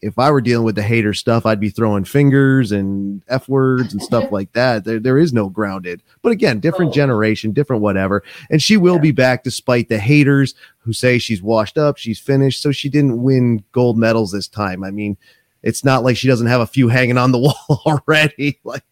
if 0.03 0.19
I 0.19 0.29
were 0.31 0.41
dealing 0.41 0.65
with 0.65 0.75
the 0.75 0.83
hater 0.83 1.13
stuff, 1.13 1.45
I'd 1.45 1.59
be 1.59 1.69
throwing 1.69 2.03
fingers 2.03 2.71
and 2.71 3.21
F 3.29 3.47
words 3.47 3.93
and 3.93 4.01
stuff 4.01 4.31
like 4.31 4.51
that. 4.53 4.83
There, 4.83 4.99
there 4.99 5.17
is 5.17 5.31
no 5.31 5.49
grounded. 5.49 6.03
But 6.21 6.33
again, 6.33 6.59
different 6.59 6.91
oh. 6.91 6.93
generation, 6.93 7.51
different 7.53 7.81
whatever. 7.81 8.23
And 8.49 8.61
she 8.61 8.75
will 8.77 8.95
yeah. 8.95 9.01
be 9.01 9.11
back 9.11 9.43
despite 9.43 9.89
the 9.89 9.99
haters 9.99 10.55
who 10.79 10.91
say 10.91 11.17
she's 11.17 11.41
washed 11.41 11.77
up, 11.77 11.97
she's 11.97 12.19
finished. 12.19 12.61
So 12.61 12.71
she 12.71 12.89
didn't 12.89 13.23
win 13.23 13.63
gold 13.71 13.97
medals 13.97 14.31
this 14.33 14.47
time. 14.47 14.83
I 14.83 14.91
mean, 14.91 15.17
it's 15.61 15.85
not 15.85 16.03
like 16.03 16.17
she 16.17 16.27
doesn't 16.27 16.47
have 16.47 16.61
a 16.61 16.67
few 16.67 16.89
hanging 16.89 17.17
on 17.17 17.31
the 17.31 17.39
wall 17.39 17.81
already. 17.85 18.59
Like, 18.65 18.83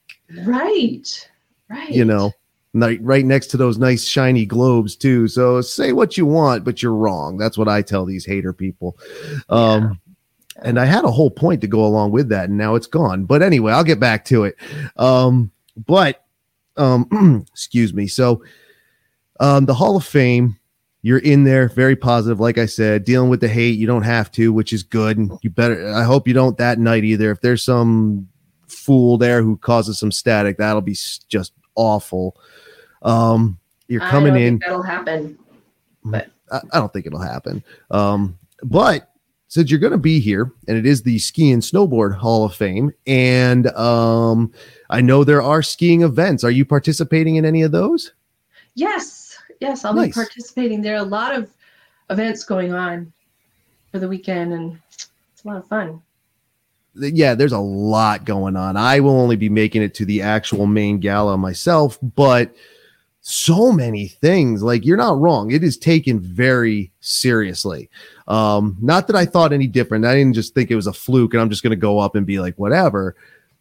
right, 0.45 1.29
right. 1.69 1.91
You 1.91 2.05
know, 2.05 2.31
right 2.73 3.25
next 3.25 3.47
to 3.47 3.57
those 3.57 3.77
nice 3.77 4.05
shiny 4.05 4.45
globes 4.45 4.95
too. 4.95 5.27
So 5.27 5.59
say 5.59 5.91
what 5.91 6.17
you 6.17 6.25
want, 6.25 6.63
but 6.63 6.81
you're 6.81 6.95
wrong. 6.95 7.37
That's 7.37 7.57
what 7.57 7.67
I 7.67 7.81
tell 7.81 8.05
these 8.05 8.25
hater 8.25 8.53
people. 8.53 8.97
Um, 9.49 9.99
and 10.61 10.79
I 10.79 10.85
had 10.85 11.03
a 11.03 11.11
whole 11.11 11.31
point 11.31 11.61
to 11.61 11.67
go 11.67 11.85
along 11.85 12.11
with 12.11 12.29
that, 12.29 12.49
and 12.49 12.57
now 12.57 12.75
it's 12.75 12.87
gone. 12.87 13.25
But 13.25 13.41
anyway, 13.41 13.73
I'll 13.73 13.83
get 13.83 13.99
back 13.99 14.25
to 14.25 14.43
it. 14.43 14.55
Um, 14.97 15.51
but 15.75 16.23
um, 16.77 17.45
excuse 17.51 17.93
me. 17.93 18.07
So 18.07 18.43
um, 19.39 19.65
the 19.65 19.73
Hall 19.73 19.95
of 19.95 20.05
Fame, 20.05 20.57
you're 21.01 21.19
in 21.19 21.43
there, 21.43 21.67
very 21.69 21.95
positive. 21.95 22.39
Like 22.39 22.57
I 22.57 22.65
said, 22.65 23.05
dealing 23.05 23.29
with 23.29 23.41
the 23.41 23.47
hate, 23.47 23.77
you 23.77 23.87
don't 23.87 24.03
have 24.03 24.31
to, 24.33 24.53
which 24.53 24.71
is 24.71 24.83
good. 24.83 25.17
And 25.17 25.31
you 25.41 25.49
better. 25.49 25.91
I 25.93 26.03
hope 26.03 26.27
you 26.27 26.33
don't 26.33 26.57
that 26.57 26.79
night 26.79 27.03
either. 27.03 27.31
If 27.31 27.41
there's 27.41 27.63
some 27.63 28.27
fool 28.67 29.17
there 29.17 29.41
who 29.41 29.57
causes 29.57 29.99
some 29.99 30.11
static, 30.11 30.57
that'll 30.57 30.81
be 30.81 30.97
just 31.27 31.53
awful. 31.75 32.37
Um, 33.01 33.57
you're 33.87 34.01
coming 34.01 34.35
in. 34.35 34.59
that'll 34.59 34.83
happen, 34.83 35.37
but 36.03 36.29
I, 36.51 36.61
I 36.71 36.79
don't 36.79 36.93
think 36.93 37.07
it'll 37.07 37.19
happen. 37.19 37.63
Um, 37.89 38.37
but 38.63 39.10
since 39.51 39.69
you're 39.69 39.81
going 39.81 39.91
to 39.91 39.97
be 39.97 40.21
here, 40.21 40.49
and 40.69 40.77
it 40.77 40.85
is 40.85 41.03
the 41.03 41.19
Ski 41.19 41.51
and 41.51 41.61
Snowboard 41.61 42.15
Hall 42.15 42.45
of 42.45 42.55
Fame, 42.55 42.93
and 43.05 43.67
um, 43.75 44.49
I 44.89 45.01
know 45.01 45.25
there 45.25 45.41
are 45.41 45.61
skiing 45.61 46.03
events. 46.03 46.45
Are 46.45 46.51
you 46.51 46.63
participating 46.63 47.35
in 47.35 47.43
any 47.43 47.61
of 47.61 47.73
those? 47.73 48.13
Yes, 48.75 49.37
yes, 49.59 49.83
I'll 49.83 49.93
nice. 49.93 50.07
be 50.07 50.13
participating. 50.13 50.81
There 50.81 50.93
are 50.93 51.01
a 51.01 51.03
lot 51.03 51.35
of 51.35 51.51
events 52.09 52.45
going 52.45 52.71
on 52.71 53.11
for 53.91 53.99
the 53.99 54.07
weekend, 54.07 54.53
and 54.53 54.79
it's 54.93 55.43
a 55.43 55.49
lot 55.49 55.57
of 55.57 55.67
fun. 55.67 56.01
Yeah, 56.95 57.35
there's 57.35 57.51
a 57.51 57.59
lot 57.59 58.23
going 58.23 58.55
on. 58.55 58.77
I 58.77 59.01
will 59.01 59.19
only 59.19 59.35
be 59.35 59.49
making 59.49 59.81
it 59.81 59.93
to 59.95 60.05
the 60.05 60.21
actual 60.21 60.65
main 60.65 60.97
gala 60.99 61.37
myself, 61.37 61.99
but 62.15 62.55
so 63.21 63.71
many 63.71 64.07
things. 64.07 64.63
Like 64.63 64.85
you're 64.85 64.97
not 64.97 65.19
wrong. 65.19 65.51
It 65.51 65.63
is 65.63 65.77
taken 65.77 66.19
very 66.19 66.91
seriously. 66.99 67.89
Um, 68.27 68.75
not 68.81 69.07
that 69.07 69.15
I 69.15 69.25
thought 69.25 69.53
any 69.53 69.67
different. 69.67 70.05
I 70.05 70.15
didn't 70.15 70.33
just 70.33 70.53
think 70.53 70.71
it 70.71 70.75
was 70.75 70.87
a 70.87 70.93
fluke 70.93 71.33
and 71.33 71.41
I'm 71.41 71.49
just 71.49 71.63
going 71.63 71.71
to 71.71 71.77
go 71.77 71.99
up 71.99 72.15
and 72.15 72.25
be 72.25 72.39
like, 72.39 72.55
whatever. 72.55 73.15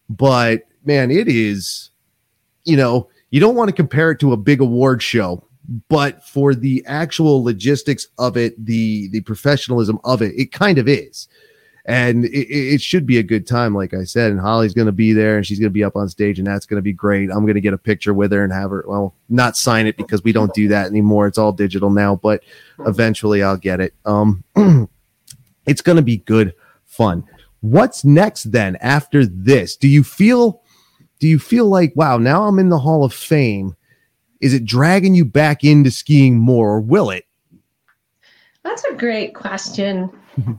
But 0.09 0.67
man, 0.85 1.11
it 1.11 1.29
is, 1.29 1.91
you 2.65 2.77
know, 2.77 3.09
you 3.31 3.39
don't 3.39 3.55
want 3.55 3.69
to 3.69 3.75
compare 3.77 4.11
it 4.11 4.19
to 4.21 4.33
a 4.33 4.37
big 4.37 4.61
award 4.61 5.03
show, 5.03 5.45
but 5.89 6.25
for 6.25 6.55
the 6.55 6.83
actual 6.87 7.45
logistics 7.45 8.09
of 8.19 8.37
it, 8.37 8.65
the, 8.65 9.09
the 9.09 9.21
professionalism 9.21 10.01
of 10.05 10.23
it, 10.23 10.35
it 10.37 10.53
kind 10.53 10.79
of 10.79 10.89
is 10.89 11.29
and 11.87 12.25
it, 12.27 12.49
it, 12.49 12.81
should 12.81 13.07
be 13.07 13.19
a 13.19 13.23
good 13.23 13.47
time, 13.47 13.75
like 13.75 13.95
I 13.95 14.05
said. 14.05 14.31
And 14.31 14.41
Holly's 14.41 14.75
going 14.75 14.87
to 14.87 14.93
be 14.93 15.13
there, 15.13 15.37
and 15.37 15.47
she's 15.47 15.59
going 15.59 15.71
to 15.71 15.75
be 15.75 15.85
up 15.85 15.97
on 15.97 16.09
stage, 16.09 16.39
and 16.39 16.47
that's 16.47 16.67
going 16.67 16.79
to 16.79 16.83
be 16.83 16.93
great. 16.93 17.31
I'm 17.31 17.43
going 17.43 17.55
to 17.55 17.61
get 17.61 17.73
a 17.73 17.79
picture 17.79 18.15
with 18.15 18.33
her 18.33 18.45
and 18.45 18.53
have 18.53 18.71
her, 18.71 18.85
well, 18.87 19.15
not 19.29 19.57
sign 19.57 19.87
it 19.87 19.97
because 19.97 20.23
we 20.23 20.33
don't 20.33 20.53
do 20.55 20.69
that 20.69 20.87
anymore. 20.87 21.27
It's 21.27 21.39
all 21.39 21.53
digital 21.53 21.91
now, 21.91 22.17
but 22.17 22.43
eventually 22.81 23.43
I'll 23.43 23.57
get 23.57 23.81
it. 23.81 23.95
Um, 24.05 24.45
it's 25.67 25.83
going 25.83 25.97
to 25.97 26.03
be 26.03 26.19
good 26.19 26.55
fun. 26.87 27.25
What's 27.61 28.05
next 28.05 28.53
then 28.53 28.77
after 28.77 29.27
this? 29.27 29.77
Do 29.77 29.89
you 29.89 30.03
feel? 30.03 30.63
Do 31.19 31.29
you 31.29 31.39
feel 31.39 31.67
like 31.67 31.93
wow? 31.97 32.17
Now 32.17 32.45
I'm 32.45 32.59
in 32.59 32.71
the 32.71 32.79
Hall 32.79 33.05
of 33.05 33.13
Fame. 33.13 33.77
Is 34.41 34.55
it 34.55 34.65
dragging 34.65 35.15
you 35.15 35.27
back 35.27 35.65
into 35.65 35.91
skiing 35.91 36.39
more, 36.39 36.77
or 36.77 36.81
will 36.81 37.11
it? 37.11 37.27
That's 38.63 38.85
a 38.85 38.95
great 38.95 39.35
question. 39.35 40.11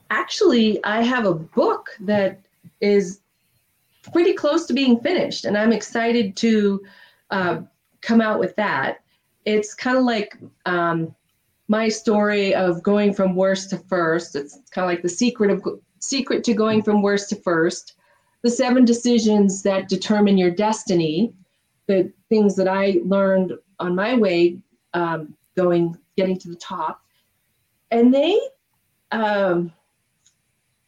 Actually, 0.09 0.83
I 0.83 1.01
have 1.01 1.25
a 1.25 1.33
book 1.33 1.89
that 2.01 2.39
is 2.79 3.21
pretty 4.11 4.33
close 4.33 4.65
to 4.67 4.73
being 4.73 4.99
finished, 4.99 5.45
and 5.45 5.57
I'm 5.57 5.71
excited 5.71 6.35
to 6.37 6.83
uh, 7.29 7.61
come 8.01 8.21
out 8.21 8.39
with 8.39 8.55
that. 8.55 9.01
It's 9.45 9.73
kind 9.73 9.97
of 9.97 10.03
like 10.03 10.37
um, 10.65 11.15
my 11.67 11.87
story 11.87 12.53
of 12.53 12.83
going 12.83 13.13
from 13.13 13.35
worst 13.35 13.69
to 13.71 13.77
first. 13.77 14.35
It's 14.35 14.59
kind 14.71 14.85
of 14.85 14.89
like 14.89 15.01
the 15.01 15.09
secret 15.09 15.51
of 15.51 15.63
secret 15.99 16.43
to 16.43 16.53
going 16.53 16.83
from 16.83 17.01
worst 17.01 17.29
to 17.29 17.35
first. 17.35 17.93
The 18.41 18.49
seven 18.49 18.85
decisions 18.85 19.61
that 19.63 19.87
determine 19.87 20.37
your 20.37 20.51
destiny. 20.51 21.33
The 21.87 22.11
things 22.29 22.55
that 22.55 22.67
I 22.67 22.99
learned 23.03 23.53
on 23.79 23.95
my 23.95 24.15
way 24.15 24.57
um, 24.93 25.35
going, 25.55 25.97
getting 26.15 26.37
to 26.39 26.49
the 26.49 26.55
top, 26.55 27.01
and 27.91 28.13
they, 28.13 28.39
um, 29.11 29.71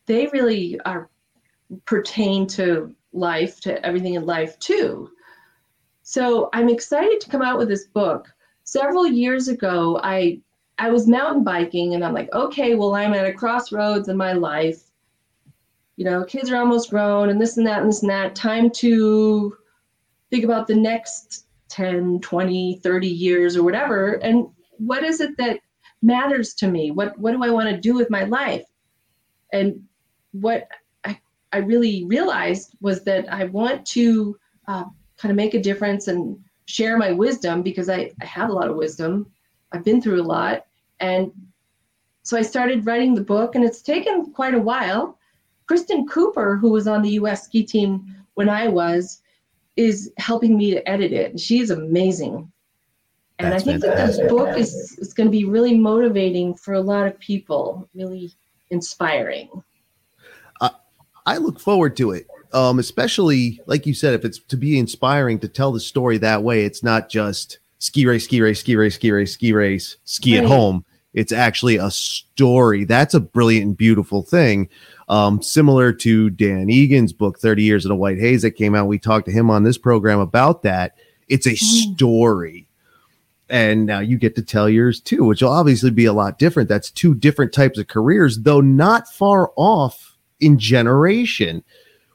they 0.05 0.27
really 0.27 0.79
are 0.81 1.09
pertain 1.85 2.47
to 2.47 2.93
life, 3.13 3.61
to 3.61 3.83
everything 3.85 4.15
in 4.15 4.25
life 4.25 4.57
too. 4.59 5.09
So 6.03 6.49
I'm 6.53 6.69
excited 6.69 7.21
to 7.21 7.29
come 7.29 7.41
out 7.41 7.57
with 7.57 7.69
this 7.69 7.85
book. 7.87 8.33
Several 8.63 9.07
years 9.07 9.47
ago, 9.47 9.99
I 10.03 10.41
I 10.79 10.89
was 10.89 11.07
mountain 11.07 11.43
biking 11.43 11.93
and 11.93 12.03
I'm 12.03 12.13
like, 12.13 12.33
okay, 12.33 12.75
well, 12.75 12.95
I'm 12.95 13.13
at 13.13 13.27
a 13.27 13.33
crossroads 13.33 14.09
in 14.09 14.17
my 14.17 14.33
life. 14.33 14.89
You 15.95 16.05
know, 16.05 16.23
kids 16.23 16.49
are 16.49 16.57
almost 16.57 16.89
grown 16.89 17.29
and 17.29 17.39
this 17.39 17.57
and 17.57 17.67
that 17.67 17.81
and 17.81 17.89
this 17.89 18.01
and 18.01 18.09
that. 18.09 18.35
Time 18.35 18.71
to 18.71 19.55
think 20.31 20.43
about 20.43 20.67
the 20.67 20.75
next 20.75 21.45
10, 21.69 22.19
20, 22.21 22.79
30 22.81 23.07
years 23.07 23.55
or 23.55 23.63
whatever. 23.63 24.13
And 24.15 24.47
what 24.77 25.03
is 25.03 25.21
it 25.21 25.37
that 25.37 25.59
matters 26.03 26.53
to 26.55 26.67
me? 26.67 26.91
What 26.91 27.17
what 27.17 27.31
do 27.31 27.43
I 27.43 27.49
want 27.49 27.69
to 27.69 27.77
do 27.77 27.93
with 27.95 28.09
my 28.09 28.23
life? 28.25 28.65
And 29.51 29.83
what 30.31 30.67
I, 31.05 31.19
I 31.51 31.57
really 31.57 32.05
realized 32.05 32.75
was 32.81 33.03
that 33.05 33.31
I 33.31 33.45
want 33.45 33.85
to 33.87 34.37
uh, 34.67 34.85
kind 35.17 35.31
of 35.31 35.35
make 35.35 35.53
a 35.53 35.61
difference 35.61 36.07
and 36.07 36.37
share 36.65 36.97
my 36.97 37.11
wisdom 37.11 37.61
because 37.61 37.89
I, 37.89 38.11
I 38.21 38.25
have 38.25 38.49
a 38.49 38.53
lot 38.53 38.69
of 38.69 38.75
wisdom. 38.75 39.31
I've 39.71 39.83
been 39.83 40.01
through 40.01 40.21
a 40.21 40.23
lot. 40.23 40.65
And 40.99 41.31
so 42.23 42.37
I 42.37 42.41
started 42.41 42.85
writing 42.85 43.13
the 43.13 43.21
book, 43.21 43.55
and 43.55 43.65
it's 43.65 43.81
taken 43.81 44.31
quite 44.31 44.53
a 44.53 44.59
while. 44.59 45.17
Christin 45.69 46.07
Cooper, 46.07 46.57
who 46.57 46.69
was 46.71 46.87
on 46.87 47.01
the 47.01 47.11
US 47.11 47.43
ski 47.43 47.63
team 47.63 48.05
when 48.35 48.49
I 48.49 48.67
was, 48.67 49.21
is 49.75 50.11
helping 50.17 50.57
me 50.57 50.71
to 50.71 50.89
edit 50.89 51.11
it. 51.11 51.31
And 51.31 51.39
she's 51.39 51.69
amazing. 51.69 52.51
And 53.43 53.53
That's 53.53 53.63
I 53.63 53.65
think 53.65 53.83
fantastic. 53.83 54.17
that 54.17 54.23
this 54.23 54.31
book 54.31 54.57
is, 54.57 54.97
is 54.99 55.13
going 55.13 55.27
to 55.27 55.31
be 55.31 55.45
really 55.45 55.77
motivating 55.77 56.55
for 56.55 56.73
a 56.73 56.81
lot 56.81 57.07
of 57.07 57.19
people, 57.19 57.87
really 57.93 58.31
inspiring. 58.69 59.49
Uh, 60.61 60.69
I 61.25 61.37
look 61.37 61.59
forward 61.59 61.95
to 61.97 62.11
it 62.11 62.27
um, 62.53 62.79
especially 62.79 63.59
like 63.65 63.85
you 63.85 63.93
said, 63.93 64.13
if 64.13 64.23
it's 64.23 64.39
to 64.39 64.57
be 64.57 64.77
inspiring 64.77 65.39
to 65.39 65.47
tell 65.47 65.71
the 65.71 65.79
story 65.79 66.17
that 66.19 66.43
way, 66.43 66.65
it's 66.65 66.83
not 66.83 67.09
just 67.09 67.59
ski 67.79 68.05
race, 68.05 68.25
ski 68.25 68.41
race, 68.41 68.59
ski 68.59 68.75
race, 68.75 68.93
ski 68.93 69.11
race, 69.11 69.33
ski 69.33 69.53
race, 69.53 69.97
ski 70.05 70.35
right. 70.35 70.43
at 70.43 70.49
home. 70.49 70.85
It's 71.13 71.31
actually 71.31 71.77
a 71.77 71.91
story. 71.91 72.85
That's 72.85 73.13
a 73.13 73.19
brilliant 73.19 73.65
and 73.65 73.77
beautiful 73.77 74.23
thing. 74.23 74.69
Um, 75.09 75.41
similar 75.41 75.93
to 75.93 76.29
Dan 76.31 76.69
Egan's 76.69 77.13
book, 77.13 77.39
30 77.39 77.61
Years 77.61 77.85
in 77.85 77.91
a 77.91 77.95
White 77.95 78.17
Haze, 78.17 78.41
that 78.41 78.51
came 78.51 78.73
out. 78.73 78.87
We 78.87 78.97
talked 78.97 79.27
to 79.27 79.31
him 79.31 79.51
on 79.51 79.63
this 79.63 79.77
program 79.77 80.19
about 80.19 80.63
that. 80.63 80.97
It's 81.27 81.45
a 81.45 81.51
mm. 81.51 81.57
story. 81.57 82.67
And 83.49 83.85
now 83.85 83.99
you 83.99 84.17
get 84.17 84.35
to 84.35 84.41
tell 84.41 84.69
yours 84.69 84.99
too, 84.99 85.25
which 85.25 85.41
will 85.41 85.49
obviously 85.49 85.91
be 85.91 86.05
a 86.05 86.13
lot 86.13 86.39
different. 86.39 86.69
That's 86.69 86.89
two 86.89 87.13
different 87.13 87.53
types 87.53 87.77
of 87.77 87.87
careers, 87.87 88.39
though 88.39 88.61
not 88.61 89.07
far 89.07 89.51
off 89.55 90.17
in 90.39 90.57
generation. 90.57 91.63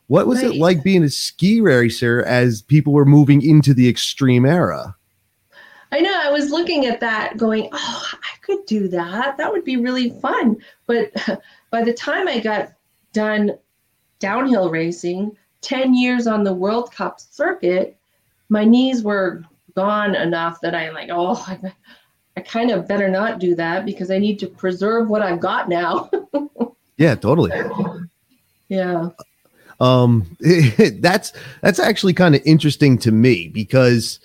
What 0.07 0.27
was 0.27 0.43
right. 0.43 0.55
it 0.55 0.59
like 0.59 0.83
being 0.83 1.05
a 1.05 1.11
ski 1.11 1.61
racer 1.61 2.23
as 2.23 2.63
people 2.63 2.93
were 2.93 3.05
moving 3.05 3.43
into 3.43 3.75
the 3.75 3.89
extreme 3.89 4.47
era? 4.47 4.97
I 5.93 6.01
know. 6.01 6.21
I 6.23 6.31
was 6.31 6.51
looking 6.51 6.87
at 6.87 7.01
that 7.01 7.37
going, 7.37 7.69
oh, 7.73 8.07
I 8.13 8.37
could 8.43 8.65
do 8.67 8.89
that. 8.89 9.37
That 9.37 9.53
would 9.53 9.65
be 9.65 9.77
really 9.77 10.11
fun. 10.21 10.57
But 10.87 11.13
by 11.71 11.83
the 11.83 11.93
time 11.93 12.27
I 12.27 12.41
got 12.41 12.73
done 13.13 13.53
downhill 14.19 14.71
racing, 14.71 15.37
10 15.61 15.95
years 15.95 16.27
on 16.27 16.45
the 16.45 16.53
World 16.53 16.93
Cup 16.93 17.21
circuit, 17.21 17.97
my 18.49 18.65
knees 18.65 19.03
were 19.03 19.45
gone 19.79 20.15
enough 20.15 20.61
that 20.63 20.75
I'm 20.75 20.95
like, 20.95 21.11
oh, 21.13 21.35
I, 21.47 21.73
I 22.37 22.41
kind 22.41 22.71
of 22.71 22.89
better 22.89 23.09
not 23.09 23.39
do 23.39 23.55
that 23.55 23.87
because 23.87 24.11
I 24.11 24.19
need 24.19 24.39
to 24.41 24.47
preserve 24.47 25.09
what 25.09 25.23
I've 25.23 25.41
got 25.41 25.69
now. 25.69 26.11
yeah, 26.97 27.15
totally. 27.15 27.53
Yeah 28.69 29.11
um 29.81 30.37
that's 31.01 31.33
that's 31.63 31.79
actually 31.79 32.13
kind 32.13 32.35
of 32.35 32.43
interesting 32.45 32.99
to 32.99 33.13
me 33.13 33.49
because 33.49 34.19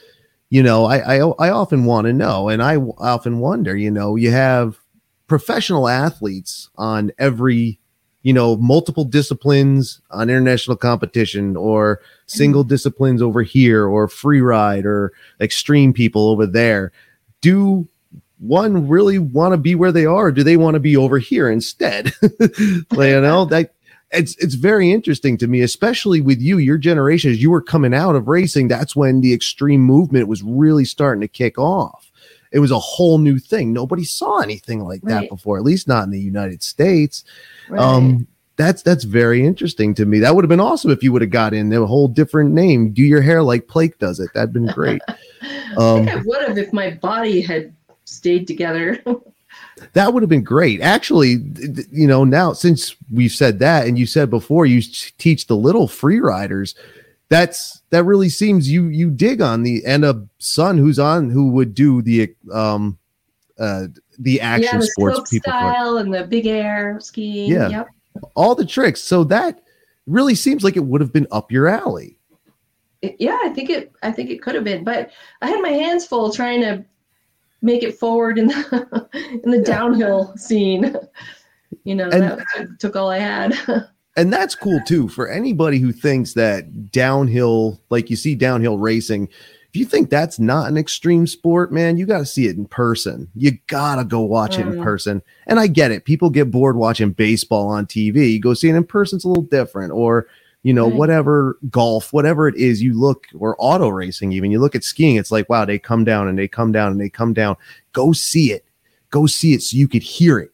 you 0.49 0.63
know 0.63 0.85
i 0.85 0.97
i, 0.97 1.15
I 1.17 1.49
often 1.49 1.85
want 1.85 2.07
to 2.07 2.13
know 2.13 2.49
and 2.49 2.61
i 2.61 2.77
often 2.77 3.39
wonder 3.39 3.75
you 3.75 3.91
know 3.91 4.15
you 4.15 4.31
have 4.31 4.79
professional 5.27 5.87
athletes 5.87 6.69
on 6.75 7.11
every 7.17 7.79
you 8.23 8.33
know 8.33 8.57
multiple 8.57 9.03
disciplines 9.05 10.01
on 10.11 10.29
international 10.29 10.75
competition 10.75 11.55
or 11.55 12.01
single 12.25 12.63
disciplines 12.63 13.21
over 13.21 13.43
here 13.43 13.85
or 13.85 14.07
free 14.07 14.41
ride 14.41 14.85
or 14.85 15.13
extreme 15.39 15.93
people 15.93 16.29
over 16.29 16.47
there 16.47 16.91
do 17.41 17.87
one 18.39 18.87
really 18.87 19.19
want 19.19 19.53
to 19.53 19.57
be 19.57 19.75
where 19.75 19.91
they 19.91 20.05
are 20.05 20.31
do 20.31 20.43
they 20.43 20.57
want 20.57 20.73
to 20.73 20.79
be 20.79 20.97
over 20.97 21.19
here 21.19 21.49
instead 21.49 22.11
you 22.39 23.21
know 23.21 23.45
that 23.45 23.71
it's 24.13 24.35
it's 24.37 24.55
very 24.55 24.91
interesting 24.91 25.37
to 25.37 25.47
me, 25.47 25.61
especially 25.61 26.21
with 26.21 26.39
you, 26.39 26.59
your 26.59 26.77
generation, 26.77 27.31
as 27.31 27.41
you 27.41 27.49
were 27.49 27.61
coming 27.61 27.93
out 27.93 28.15
of 28.15 28.27
racing. 28.27 28.67
That's 28.67 28.95
when 28.95 29.21
the 29.21 29.33
extreme 29.33 29.81
movement 29.81 30.27
was 30.27 30.43
really 30.43 30.85
starting 30.85 31.21
to 31.21 31.27
kick 31.27 31.57
off. 31.57 32.11
It 32.51 32.59
was 32.59 32.71
a 32.71 32.79
whole 32.79 33.17
new 33.17 33.39
thing. 33.39 33.73
Nobody 33.73 34.03
saw 34.03 34.39
anything 34.39 34.83
like 34.83 35.01
right. 35.03 35.21
that 35.21 35.29
before, 35.29 35.57
at 35.57 35.63
least 35.63 35.87
not 35.87 36.03
in 36.03 36.11
the 36.11 36.19
United 36.19 36.61
States. 36.61 37.23
Right. 37.69 37.81
Um, 37.81 38.27
that's 38.55 38.83
that's 38.83 39.03
very 39.03 39.45
interesting 39.45 39.95
to 39.95 40.05
me. 40.05 40.19
That 40.19 40.35
would 40.35 40.43
have 40.43 40.49
been 40.49 40.59
awesome 40.59 40.91
if 40.91 41.01
you 41.01 41.11
would 41.11 41.21
have 41.21 41.31
got 41.31 41.53
in 41.53 41.73
a 41.73 41.85
whole 41.85 42.07
different 42.07 42.51
name. 42.51 42.91
Do 42.91 43.01
your 43.01 43.21
hair 43.21 43.41
like 43.41 43.67
Plake 43.67 43.97
does 43.97 44.19
it. 44.19 44.29
That'd 44.33 44.53
been 44.53 44.67
great. 44.67 45.01
Um, 45.75 46.07
I 46.07 46.21
would 46.23 46.47
have 46.47 46.57
if 46.59 46.71
my 46.71 46.91
body 46.91 47.41
had 47.41 47.75
stayed 48.05 48.47
together. 48.47 49.03
That 49.93 50.13
would 50.13 50.23
have 50.23 50.29
been 50.29 50.43
great. 50.43 50.81
Actually, 50.81 51.37
you 51.91 52.07
know, 52.07 52.23
now 52.23 52.53
since 52.53 52.95
we've 53.11 53.31
said 53.31 53.59
that, 53.59 53.87
and 53.87 53.97
you 53.97 54.05
said 54.05 54.29
before 54.29 54.65
you 54.65 54.81
teach 55.17 55.47
the 55.47 55.57
little 55.57 55.87
free 55.87 56.19
riders, 56.19 56.75
that's 57.29 57.81
that 57.89 58.03
really 58.03 58.29
seems 58.29 58.71
you 58.71 58.85
you 58.85 59.09
dig 59.09 59.41
on 59.41 59.63
the 59.63 59.83
and 59.85 60.05
a 60.05 60.27
son 60.37 60.77
who's 60.77 60.99
on 60.99 61.29
who 61.29 61.49
would 61.49 61.73
do 61.73 62.01
the 62.01 62.33
um 62.51 62.97
uh 63.59 63.87
the 64.19 64.41
action 64.41 64.69
yeah, 64.73 64.79
the 64.79 64.85
sports 64.87 65.29
people 65.29 65.51
style 65.51 65.97
and 65.97 66.13
the 66.13 66.25
big 66.25 66.45
air 66.45 66.99
skiing. 66.99 67.51
Yeah, 67.51 67.69
yep. 67.69 67.87
all 68.35 68.55
the 68.55 68.65
tricks. 68.65 69.01
So 69.01 69.23
that 69.25 69.61
really 70.07 70.35
seems 70.35 70.63
like 70.63 70.77
it 70.77 70.85
would 70.85 71.01
have 71.01 71.13
been 71.13 71.27
up 71.31 71.51
your 71.51 71.67
alley. 71.67 72.17
Yeah, 73.19 73.37
I 73.43 73.49
think 73.49 73.69
it. 73.69 73.91
I 74.01 74.11
think 74.11 74.29
it 74.29 74.41
could 74.41 74.55
have 74.55 74.63
been, 74.63 74.83
but 74.83 75.11
I 75.41 75.49
had 75.49 75.61
my 75.61 75.69
hands 75.69 76.05
full 76.05 76.31
trying 76.31 76.61
to 76.61 76.85
make 77.61 77.83
it 77.83 77.97
forward 77.97 78.37
in 78.37 78.47
the 78.47 79.09
in 79.43 79.51
the 79.51 79.61
downhill 79.61 80.35
scene. 80.37 80.95
You 81.85 81.95
know, 81.95 82.07
and, 82.09 82.21
that 82.21 82.77
took 82.79 82.95
all 82.95 83.09
I 83.09 83.17
had. 83.17 83.57
and 84.15 84.31
that's 84.31 84.55
cool 84.55 84.79
too 84.85 85.09
for 85.09 85.27
anybody 85.27 85.79
who 85.79 85.91
thinks 85.91 86.33
that 86.33 86.91
downhill, 86.91 87.81
like 87.89 88.09
you 88.09 88.15
see 88.15 88.35
downhill 88.35 88.77
racing, 88.77 89.27
if 89.73 89.79
you 89.79 89.85
think 89.85 90.11
that's 90.11 90.37
not 90.37 90.67
an 90.67 90.77
extreme 90.77 91.25
sport, 91.25 91.71
man, 91.71 91.97
you 91.97 92.05
got 92.05 92.19
to 92.19 92.27
see 92.27 92.45
it 92.45 92.55
in 92.55 92.67
person. 92.67 93.27
You 93.33 93.57
got 93.65 93.95
to 93.95 94.03
go 94.03 94.19
watch 94.19 94.55
mm. 94.55 94.59
it 94.59 94.67
in 94.67 94.73
mm. 94.73 94.83
person. 94.83 95.23
And 95.47 95.59
I 95.59 95.65
get 95.65 95.89
it. 95.89 96.05
People 96.05 96.29
get 96.29 96.51
bored 96.51 96.75
watching 96.75 97.09
baseball 97.09 97.69
on 97.69 97.87
TV. 97.87 98.33
You 98.33 98.39
go 98.39 98.53
see 98.53 98.69
it 98.69 98.75
in 98.75 98.83
person, 98.83 99.17
it's 99.17 99.25
a 99.25 99.27
little 99.27 99.41
different. 99.41 99.91
Or 99.91 100.27
you 100.61 100.73
know, 100.73 100.85
right. 100.85 100.95
whatever 100.95 101.57
golf, 101.71 102.13
whatever 102.13 102.47
it 102.47 102.55
is, 102.55 102.83
you 102.83 102.93
look 102.93 103.25
or 103.35 103.55
auto 103.57 103.89
racing, 103.89 104.31
even 104.31 104.51
you 104.51 104.59
look 104.59 104.75
at 104.75 104.83
skiing, 104.83 105.15
it's 105.15 105.31
like, 105.31 105.49
wow, 105.49 105.65
they 105.65 105.79
come 105.79 106.03
down 106.03 106.27
and 106.27 106.37
they 106.37 106.47
come 106.47 106.71
down 106.71 106.91
and 106.91 107.01
they 107.01 107.09
come 107.09 107.33
down. 107.33 107.57
Go 107.93 108.13
see 108.13 108.51
it. 108.51 108.63
Go 109.09 109.25
see 109.25 109.53
it 109.53 109.63
so 109.63 109.75
you 109.75 109.87
could 109.87 110.03
hear 110.03 110.37
it 110.37 110.51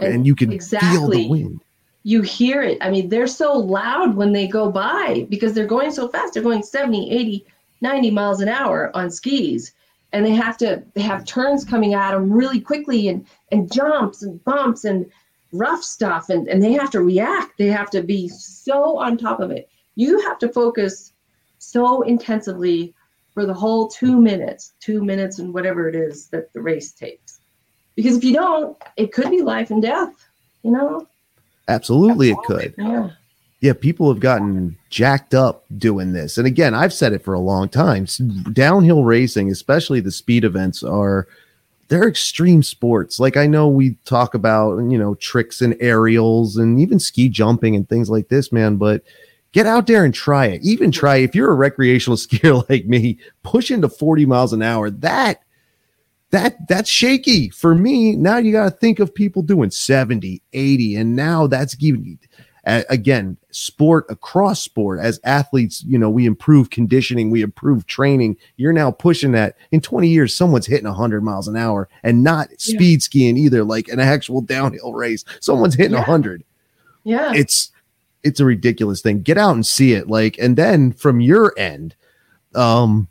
and 0.00 0.26
you 0.26 0.34
can 0.34 0.52
exactly. 0.52 0.88
feel 0.90 1.08
the 1.08 1.28
wind. 1.28 1.60
You 2.02 2.22
hear 2.22 2.62
it. 2.62 2.78
I 2.80 2.90
mean, 2.90 3.10
they're 3.10 3.26
so 3.26 3.52
loud 3.52 4.16
when 4.16 4.32
they 4.32 4.46
go 4.46 4.70
by 4.70 5.26
because 5.28 5.52
they're 5.52 5.66
going 5.66 5.90
so 5.90 6.08
fast. 6.08 6.34
They're 6.34 6.42
going 6.42 6.62
70, 6.62 7.12
80, 7.12 7.46
90 7.84 8.10
miles 8.10 8.40
an 8.40 8.48
hour 8.48 8.90
on 8.96 9.10
skis. 9.10 9.72
And 10.12 10.24
they 10.24 10.30
have 10.30 10.56
to, 10.58 10.82
they 10.94 11.02
have 11.02 11.24
turns 11.24 11.64
coming 11.64 11.94
at 11.94 12.12
them 12.12 12.32
really 12.32 12.60
quickly 12.60 13.08
and, 13.08 13.26
and 13.52 13.70
jumps 13.72 14.22
and 14.22 14.42
bumps 14.44 14.84
and 14.84 15.06
rough 15.52 15.82
stuff 15.82 16.30
and, 16.30 16.48
and 16.48 16.62
they 16.62 16.72
have 16.72 16.90
to 16.90 17.02
react. 17.02 17.58
They 17.58 17.68
have 17.68 17.90
to 17.90 18.02
be 18.02 18.28
so 18.28 18.98
on 18.98 19.18
top 19.18 19.40
of 19.40 19.50
it. 19.50 19.68
You 19.96 20.20
have 20.22 20.38
to 20.38 20.48
focus 20.48 21.12
so 21.58 22.02
intensively 22.02 22.94
for 23.34 23.44
the 23.44 23.54
whole 23.54 23.88
two 23.88 24.20
minutes, 24.20 24.72
two 24.80 25.04
minutes 25.04 25.38
and 25.40 25.52
whatever 25.52 25.88
it 25.88 25.94
is 25.94 26.28
that 26.28 26.52
the 26.52 26.62
race 26.62 26.92
takes. 26.92 27.40
Because 27.96 28.16
if 28.16 28.24
you 28.24 28.32
don't, 28.32 28.76
it 28.96 29.12
could 29.12 29.30
be 29.30 29.42
life 29.42 29.70
and 29.70 29.82
death, 29.82 30.14
you 30.62 30.70
know? 30.70 31.06
Absolutely, 31.68 32.30
it 32.30 32.38
could. 32.46 32.74
Yeah. 32.78 33.10
Yeah, 33.64 33.72
people 33.72 34.12
have 34.12 34.20
gotten 34.20 34.76
jacked 34.90 35.32
up 35.32 35.64
doing 35.78 36.12
this. 36.12 36.36
And 36.36 36.46
again, 36.46 36.74
I've 36.74 36.92
said 36.92 37.14
it 37.14 37.24
for 37.24 37.32
a 37.32 37.40
long 37.40 37.70
time. 37.70 38.06
Downhill 38.52 39.04
racing, 39.04 39.50
especially 39.50 40.00
the 40.00 40.10
speed 40.10 40.44
events, 40.44 40.82
are 40.82 41.26
they're 41.88 42.06
extreme 42.06 42.62
sports. 42.62 43.18
Like 43.18 43.38
I 43.38 43.46
know 43.46 43.66
we 43.68 43.96
talk 44.04 44.34
about, 44.34 44.80
you 44.80 44.98
know, 44.98 45.14
tricks 45.14 45.62
and 45.62 45.74
aerials 45.80 46.58
and 46.58 46.78
even 46.78 47.00
ski 47.00 47.30
jumping 47.30 47.74
and 47.74 47.88
things 47.88 48.10
like 48.10 48.28
this, 48.28 48.52
man, 48.52 48.76
but 48.76 49.02
get 49.52 49.64
out 49.64 49.86
there 49.86 50.04
and 50.04 50.12
try 50.12 50.44
it. 50.44 50.60
Even 50.62 50.90
try 50.90 51.16
if 51.16 51.34
you're 51.34 51.50
a 51.50 51.54
recreational 51.54 52.16
skier 52.18 52.68
like 52.68 52.84
me, 52.84 53.16
push 53.42 53.70
into 53.70 53.88
40 53.88 54.26
miles 54.26 54.52
an 54.52 54.60
hour. 54.60 54.90
That 54.90 55.42
that 56.32 56.68
that's 56.68 56.90
shaky 56.90 57.48
for 57.48 57.74
me. 57.74 58.14
Now 58.14 58.36
you 58.36 58.52
got 58.52 58.64
to 58.64 58.76
think 58.76 58.98
of 58.98 59.14
people 59.14 59.40
doing 59.40 59.70
70, 59.70 60.42
80 60.52 60.96
and 60.96 61.16
now 61.16 61.46
that's 61.46 61.74
giving 61.74 62.18
again 62.66 63.36
sport 63.50 64.06
across 64.08 64.62
sport 64.62 64.98
as 64.98 65.20
athletes 65.24 65.84
you 65.86 65.98
know 65.98 66.08
we 66.10 66.24
improve 66.26 66.70
conditioning 66.70 67.30
we 67.30 67.42
improve 67.42 67.86
training. 67.86 68.36
You're 68.56 68.72
now 68.72 68.90
pushing 68.90 69.32
that. 69.32 69.56
In 69.70 69.80
20 69.80 70.08
years 70.08 70.34
someone's 70.34 70.66
hitting 70.66 70.86
100 70.88 71.22
miles 71.22 71.46
an 71.48 71.56
hour 71.56 71.88
and 72.02 72.22
not 72.24 72.48
speed 72.58 73.02
skiing 73.02 73.36
either 73.36 73.64
like 73.64 73.88
an 73.88 74.00
actual 74.00 74.40
downhill 74.40 74.92
race. 74.94 75.24
Someone's 75.40 75.74
hitting 75.74 75.92
Yeah. 75.92 75.98
100 76.00 76.44
Yeah. 77.04 77.32
it's 77.34 77.70
it's 78.22 78.40
a 78.40 78.44
ridiculous 78.44 79.02
thing. 79.02 79.20
Get 79.22 79.36
out 79.36 79.54
and 79.54 79.66
see 79.66 79.92
it 79.92 80.08
like 80.08 80.38
and 80.38 80.56
then 80.56 80.92
from 80.92 81.20
your 81.20 81.52
end 81.58 81.94
um 82.54 83.08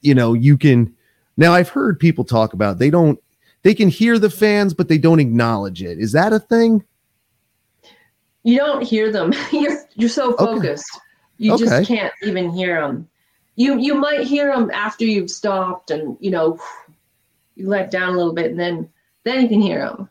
you 0.00 0.14
know 0.14 0.32
you 0.32 0.56
can 0.56 0.94
now 1.36 1.52
i've 1.52 1.68
heard 1.68 2.00
people 2.00 2.24
talk 2.24 2.52
about 2.54 2.78
they 2.78 2.88
don't 2.90 3.20
they 3.62 3.74
can 3.74 3.88
hear 3.88 4.18
the 4.18 4.30
fans 4.30 4.72
but 4.74 4.88
they 4.88 4.98
don't 4.98 5.20
acknowledge 5.20 5.82
it. 5.82 5.98
Is 5.98 6.12
that 6.12 6.32
a 6.32 6.38
thing 6.38 6.84
you 8.44 8.56
don't 8.56 8.82
hear 8.82 9.10
them. 9.12 9.32
you're 9.52 9.84
you're 9.94 10.08
so 10.08 10.32
Okay. 10.32 10.44
focused. 10.44 11.00
You 11.38 11.52
Okay. 11.54 11.64
just 11.64 11.86
can't 11.88 12.12
even 12.22 12.50
hear 12.50 12.80
them. 12.80 13.08
You 13.56 13.78
you 13.78 13.94
might 13.94 14.26
hear 14.26 14.52
them 14.52 14.70
after 14.72 15.04
you've 15.04 15.30
stopped 15.30 15.90
and 15.90 16.16
you 16.20 16.30
know 16.30 16.58
you 17.56 17.68
let 17.68 17.90
down 17.90 18.14
a 18.14 18.16
little 18.16 18.34
bit 18.34 18.50
and 18.50 18.58
then 18.58 18.88
then 19.24 19.42
you 19.42 19.48
can 19.48 19.60
hear 19.60 19.80
them. 19.80 20.08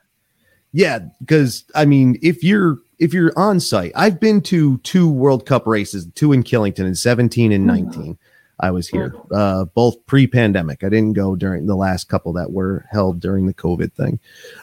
Yeah, 0.73 0.99
because 1.19 1.63
I 1.73 1.85
mean, 1.85 2.19
if 2.21 2.43
you're 2.43 2.77
if 2.99 3.13
you're 3.13 3.33
on 3.37 3.59
site, 3.59 3.91
I've 3.95 4.19
been 4.19 4.41
to 4.41 4.77
two 4.79 5.09
World 5.09 5.45
Cup 5.45 5.65
races, 5.65 6.07
two 6.15 6.33
in 6.33 6.43
Killington 6.43 6.85
in 6.85 6.95
17 6.95 7.51
and 7.51 7.65
19. 7.65 8.17
I 8.59 8.71
was 8.71 8.87
here, 8.87 9.13
uh, 9.31 9.65
both 9.65 10.03
pre-pandemic. 10.07 10.83
I 10.83 10.89
didn't 10.89 11.13
go 11.13 11.35
during 11.35 11.67
the 11.67 11.75
last 11.75 12.05
couple 12.09 12.33
that 12.33 12.51
were 12.51 12.85
held 12.89 13.19
during 13.19 13.45
the 13.45 13.53
COVID 13.53 13.93
thing. 13.93 14.19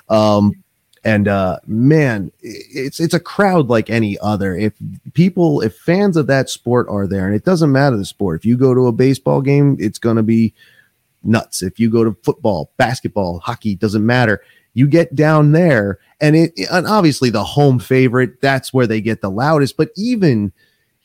Um, 0.09 0.64
and 1.05 1.29
uh, 1.29 1.59
man, 1.67 2.33
it's 2.41 2.99
it's 2.99 3.13
a 3.13 3.21
crowd 3.21 3.69
like 3.69 3.91
any 3.91 4.19
other. 4.21 4.57
If 4.57 4.73
people, 5.13 5.61
if 5.61 5.77
fans 5.77 6.17
of 6.17 6.27
that 6.29 6.49
sport 6.49 6.87
are 6.89 7.07
there, 7.07 7.27
and 7.27 7.35
it 7.35 7.45
doesn't 7.45 7.71
matter 7.71 7.97
the 7.97 8.07
sport. 8.07 8.41
If 8.41 8.47
you 8.47 8.57
go 8.57 8.75
to 8.75 8.87
a 8.87 8.93
baseball 8.93 9.43
game, 9.43 9.77
it's 9.79 9.99
going 9.99 10.17
to 10.17 10.23
be 10.23 10.55
nuts. 11.23 11.63
If 11.63 11.79
you 11.79 11.91
go 11.91 12.05
to 12.05 12.17
football, 12.23 12.73
basketball, 12.79 13.39
hockey, 13.41 13.75
doesn't 13.75 14.05
matter. 14.05 14.43
You 14.73 14.87
get 14.87 15.15
down 15.15 15.53
there, 15.53 15.99
and 16.23 16.35
it 16.35 16.59
and 16.71 16.87
obviously 16.87 17.29
the 17.29 17.45
home 17.45 17.79
favorite. 17.79 18.41
That's 18.41 18.73
where 18.73 18.87
they 18.87 19.03
get 19.03 19.21
the 19.21 19.31
loudest. 19.31 19.77
But 19.77 19.91
even 19.97 20.53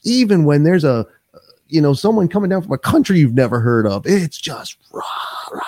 even 0.04 0.46
when 0.46 0.64
there's 0.64 0.86
a 0.86 1.06
you 1.68 1.82
know 1.82 1.94
someone 1.94 2.30
coming 2.30 2.50
down 2.50 2.62
from 2.62 2.72
a 2.72 2.78
country 2.78 3.20
you've 3.20 3.34
never 3.34 3.60
heard 3.60 3.86
of, 3.86 4.08
it's 4.08 4.38
just 4.38 4.78
rah 4.94 5.04
rah 5.52 5.62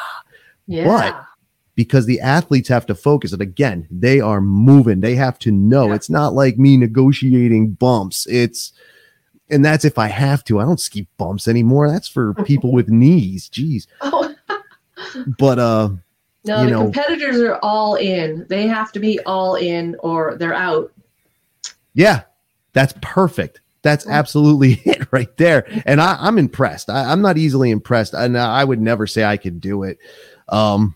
Yeah. 0.68 1.26
Because 1.76 2.06
the 2.06 2.20
athletes 2.20 2.70
have 2.70 2.86
to 2.88 2.96
focus. 2.96 3.32
And 3.34 3.42
again, 3.42 3.88
they 3.90 4.20
are 4.20 4.42
moving. 4.42 5.00
They 5.02 5.16
have 5.16 5.40
to 5.40 5.52
know. 5.52 5.88
Yeah. 5.88 5.96
It's 5.96 6.10
not 6.10 6.34
like 6.34 6.58
me 6.58 6.78
negotiating 6.78 7.72
bumps. 7.72 8.28
It's 8.28 8.74
and 9.50 9.66
that's 9.66 9.84
if 9.86 9.98
I 9.98 10.08
have 10.08 10.44
to. 10.46 10.60
I 10.60 10.64
don't 10.64 10.80
ski 10.80 11.08
bumps 11.18 11.48
anymore. 11.48 11.90
That's 11.90 12.08
for 12.08 12.34
people 12.46 12.72
with 12.72 12.90
knees. 12.90 13.50
Jeez. 13.50 13.88
Oh 14.02 14.34
But 15.40 15.60
uh 15.60 15.90
no, 16.46 16.64
the 16.66 16.72
know- 16.72 16.84
competitors 16.84 17.38
are 17.42 17.60
all 17.64 17.96
in. 17.96 18.46
They 18.50 18.68
have 18.68 18.92
to 18.94 19.00
be 19.00 19.20
all 19.22 19.56
in 19.56 19.96
or 20.00 20.36
they're 20.38 20.54
out. 20.54 20.92
yeah, 21.94 22.22
that's 22.74 22.94
perfect. 23.02 23.62
That's 23.84 24.08
absolutely 24.08 24.74
it 24.86 25.08
right 25.12 25.36
there. 25.38 25.66
And 25.86 26.00
I, 26.02 26.18
I'm 26.20 26.38
impressed. 26.38 26.90
I, 26.90 27.12
I'm 27.12 27.22
not 27.22 27.38
easily 27.38 27.72
impressed. 27.72 28.14
And 28.14 28.38
I 28.38 28.64
would 28.64 28.80
never 28.80 29.08
say 29.08 29.24
I 29.24 29.38
could 29.38 29.60
do 29.60 29.84
it. 29.84 29.98
Um, 30.50 30.96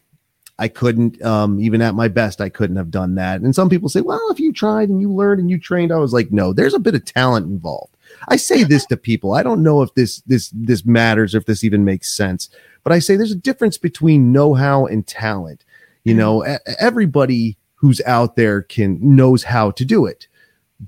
I 0.57 0.67
couldn't, 0.67 1.21
um, 1.21 1.59
even 1.59 1.81
at 1.81 1.95
my 1.95 2.07
best, 2.07 2.39
I 2.39 2.49
couldn't 2.49 2.77
have 2.77 2.91
done 2.91 3.15
that. 3.15 3.41
And 3.41 3.53
some 3.53 3.69
people 3.69 3.89
say, 3.89 4.01
well, 4.01 4.29
if 4.29 4.39
you 4.39 4.53
tried 4.53 4.89
and 4.89 5.01
you 5.01 5.11
learned 5.11 5.41
and 5.41 5.49
you 5.49 5.59
trained, 5.59 5.91
I 5.91 5.97
was 5.97 6.13
like, 6.13 6.31
no, 6.31 6.53
there's 6.53 6.73
a 6.73 6.79
bit 6.79 6.95
of 6.95 7.03
talent 7.03 7.47
involved. 7.47 7.97
I 8.29 8.37
say 8.37 8.63
this 8.63 8.85
to 8.87 8.97
people. 8.97 9.33
I 9.33 9.43
don't 9.43 9.63
know 9.63 9.81
if 9.81 9.93
this 9.95 10.21
this 10.21 10.51
this 10.55 10.85
matters 10.85 11.35
or 11.35 11.39
if 11.39 11.45
this 11.45 11.63
even 11.63 11.83
makes 11.83 12.15
sense, 12.15 12.49
but 12.83 12.93
I 12.93 12.99
say 12.99 13.15
there's 13.15 13.31
a 13.31 13.35
difference 13.35 13.77
between 13.77 14.31
know-how 14.31 14.85
and 14.85 15.05
talent. 15.05 15.65
You 16.03 16.13
know, 16.13 16.45
e- 16.45 16.57
everybody 16.79 17.57
who's 17.73 17.99
out 18.05 18.35
there 18.35 18.61
can 18.61 18.99
knows 19.01 19.43
how 19.43 19.71
to 19.71 19.83
do 19.83 20.05
it 20.05 20.27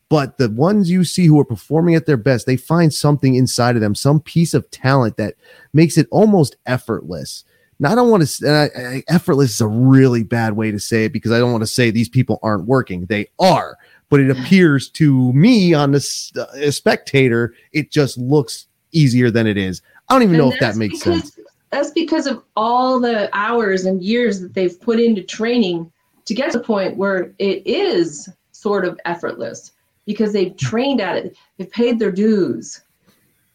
but 0.10 0.38
the 0.38 0.50
ones 0.50 0.92
you 0.92 1.04
see 1.04 1.26
who 1.26 1.40
are 1.40 1.46
performing 1.46 1.96
at 1.96 2.06
their 2.06 2.18
best, 2.18 2.46
they 2.46 2.58
find 2.58 2.94
something 2.94 3.36
inside 3.36 3.76
of 3.76 3.82
them, 3.82 3.96
some 3.96 4.20
piece 4.20 4.54
of 4.54 4.70
talent 4.70 5.18
that 5.18 5.36
makes 5.74 5.98
it 5.98 6.08
almost 6.12 6.58
effortless. 6.66 7.44
Now, 7.80 7.92
I 7.92 7.96
don't 7.96 8.10
want 8.10 8.28
to, 8.28 8.48
uh, 8.50 8.68
uh, 8.76 9.02
effortless 9.08 9.52
is 9.52 9.62
a 9.62 9.68
really 9.68 10.24
bad 10.24 10.54
way 10.54 10.72
to 10.72 10.80
say 10.80 11.06
it 11.06 11.14
because 11.14 11.32
I 11.32 11.40
don't 11.40 11.52
want 11.52 11.62
to 11.62 11.68
say 11.68 11.92
these 11.92 12.10
people 12.10 12.40
aren't 12.42 12.66
working. 12.66 13.06
They 13.06 13.28
are, 13.40 13.78
but 14.10 14.20
it 14.20 14.32
appears 14.32 14.90
to 14.92 15.32
me 15.34 15.74
on 15.76 15.92
the 15.92 16.00
uh, 16.38 16.46
a 16.58 16.72
spectator, 16.72 17.54
it 17.74 17.92
just 17.92 18.18
looks 18.18 18.66
easier 18.94 19.30
than 19.30 19.46
it 19.46 19.58
is. 19.58 19.82
I 20.10 20.14
don't 20.14 20.24
even 20.24 20.36
And 20.36 20.44
know 20.46 20.52
if 20.54 20.60
that 20.60 20.76
makes 20.76 21.00
because- 21.00 21.34
sense. 21.34 21.40
That's 21.70 21.92
because 21.92 22.28
of 22.28 22.42
all 22.56 22.98
the 22.98 23.30
hours 23.34 23.84
and 23.84 24.02
years 24.02 24.40
that 24.40 24.54
they've 24.54 24.80
put 24.80 25.02
into 25.02 25.22
training 25.22 25.92
to 26.24 26.34
get 26.34 26.50
to 26.54 26.60
the 26.60 26.64
point 26.64 26.96
where 26.96 27.34
it 27.40 27.62
is 27.68 28.30
sort 28.54 28.86
of 28.86 28.98
effortless 29.04 29.74
because 30.06 30.32
they've 30.32 30.56
trained 30.56 31.02
at 31.02 31.18
it, 31.18 31.36
they've 31.58 31.70
paid 31.70 32.00
their 32.00 32.10
dues. 32.12 32.80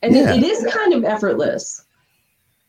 And 0.03 0.15
Yeah. 0.15 0.35
it, 0.35 0.43
it 0.43 0.47
is 0.47 0.71
kind 0.75 0.93
of 0.93 1.05
effortless. 1.07 1.85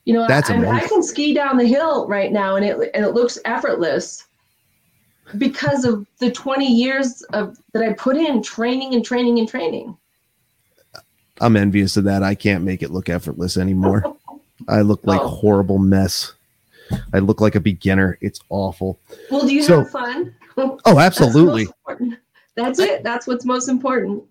You 0.06 0.13
know, 0.13 0.26
That's 0.28 0.50
I, 0.50 0.56
I, 0.62 0.76
I 0.78 0.88
can 0.88 1.02
ski 1.02 1.34
down 1.34 1.58
the 1.58 1.66
hill 1.66 2.08
right 2.08 2.32
now 2.32 2.56
and 2.58 2.66
it 2.66 2.78
and 2.94 3.06
it 3.06 3.12
looks 3.13 3.38
effortless 3.46 4.26
because 5.38 5.86
of 5.86 6.06
the 6.20 6.30
20 6.32 6.68
years 6.68 7.22
of 7.34 7.58
that 7.74 7.82
I 7.84 7.94
put 7.94 8.18
in 8.18 8.44
training 8.44 8.94
and 8.96 9.04
training 9.06 9.39
and 9.39 9.48
training. 9.48 9.98
I'm 11.42 11.56
envious 11.56 11.98
of 11.98 12.04
that. 12.04 12.22
I 12.24 12.36
can't 12.36 12.63
make 12.63 12.84
it 12.84 12.92
look 12.92 13.10
effortless 13.10 13.58
anymore. 13.58 14.04
I 14.68 14.82
look 14.82 15.02
like 15.06 15.22
Oh. 15.22 15.26
a 15.26 15.30
horrible 15.30 15.78
mess. 15.80 16.34
I 17.13 17.20
look 17.20 17.42
like 17.42 17.56
a 17.56 17.60
beginner. 17.62 18.18
It's 18.22 18.39
awful. 18.50 19.00
Well, 19.32 19.48
do 19.48 19.54
you 19.54 19.63
So- 19.63 19.80
have 19.80 19.89
fun? 19.92 20.36
Oh, 20.86 21.00
absolutely. 21.00 21.63
important. 21.63 22.13
That's 22.56 22.78
it. 22.78 23.02
That's 23.04 23.26
what's 23.26 23.44
most 23.44 23.70
important. 23.70 24.24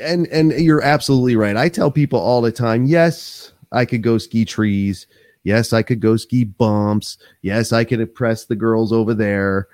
And 0.00 0.28
and 0.28 0.52
you're 0.52 0.80
absolutely 0.80 1.34
right. 1.34 1.56
I 1.56 1.68
tell 1.68 1.90
people 1.90 2.20
all 2.20 2.40
the 2.40 2.52
time, 2.52 2.86
yes, 2.86 3.52
I 3.72 3.84
could 3.84 4.02
go 4.02 4.18
ski 4.18 4.44
trees. 4.44 5.06
Yes, 5.44 5.72
I 5.72 5.82
could 5.82 6.00
go 6.00 6.16
ski 6.16 6.44
bumps. 6.44 7.16
Yes, 7.42 7.72
I 7.72 7.84
could 7.84 8.00
impress 8.00 8.44
the 8.44 8.56
girls 8.56 8.92
over 8.92 9.14
there. 9.14 9.68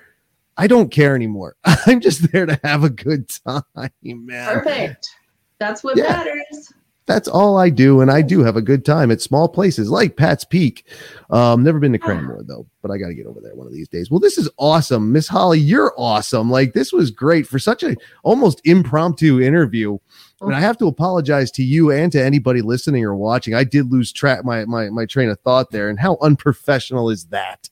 I 0.56 0.66
don't 0.66 0.90
care 0.90 1.14
anymore. 1.14 1.56
I'm 1.64 2.00
just 2.00 2.30
there 2.32 2.46
to 2.46 2.58
have 2.64 2.84
a 2.84 2.90
good 2.90 3.28
time, 3.28 3.62
man. 4.04 4.54
Perfect. 4.60 5.08
That's 5.58 5.82
what 5.82 5.96
Yeah. 5.96 6.04
matters. 6.04 6.72
That's 7.06 7.28
all 7.28 7.56
I 7.56 7.70
do, 7.70 8.00
and 8.00 8.10
I 8.10 8.20
do 8.20 8.42
have 8.42 8.56
a 8.56 8.62
good 8.62 8.84
time 8.84 9.12
at 9.12 9.20
small 9.22 9.48
places 9.48 9.88
like 9.88 10.16
Pat's 10.16 10.44
Peak. 10.44 10.84
Um, 11.30 11.62
never 11.62 11.78
been 11.78 11.92
to 11.92 12.00
Cranmore 12.00 12.44
though, 12.44 12.66
but 12.82 12.90
I 12.90 12.98
got 12.98 13.06
to 13.06 13.14
get 13.14 13.26
over 13.26 13.40
there 13.40 13.54
one 13.54 13.68
of 13.68 13.72
these 13.72 13.86
days. 13.86 14.10
Well, 14.10 14.18
this 14.18 14.36
is 14.38 14.50
awesome, 14.58 15.12
Miss 15.12 15.28
Holly. 15.28 15.60
You're 15.60 15.94
awesome. 15.96 16.50
Like 16.50 16.72
this 16.72 16.92
was 16.92 17.12
great 17.12 17.46
for 17.46 17.60
such 17.60 17.84
a 17.84 17.94
almost 18.24 18.60
impromptu 18.64 19.40
interview. 19.40 19.98
And 20.40 20.54
I 20.54 20.60
have 20.60 20.76
to 20.78 20.86
apologize 20.86 21.50
to 21.52 21.62
you 21.62 21.90
and 21.90 22.12
to 22.12 22.22
anybody 22.22 22.60
listening 22.60 23.04
or 23.04 23.16
watching. 23.16 23.54
I 23.54 23.64
did 23.64 23.90
lose 23.90 24.12
track 24.12 24.44
my 24.44 24.64
my 24.66 24.90
my 24.90 25.06
train 25.06 25.28
of 25.30 25.40
thought 25.40 25.70
there, 25.70 25.88
and 25.88 25.98
how 25.98 26.18
unprofessional 26.20 27.10
is 27.10 27.26
that? 27.26 27.70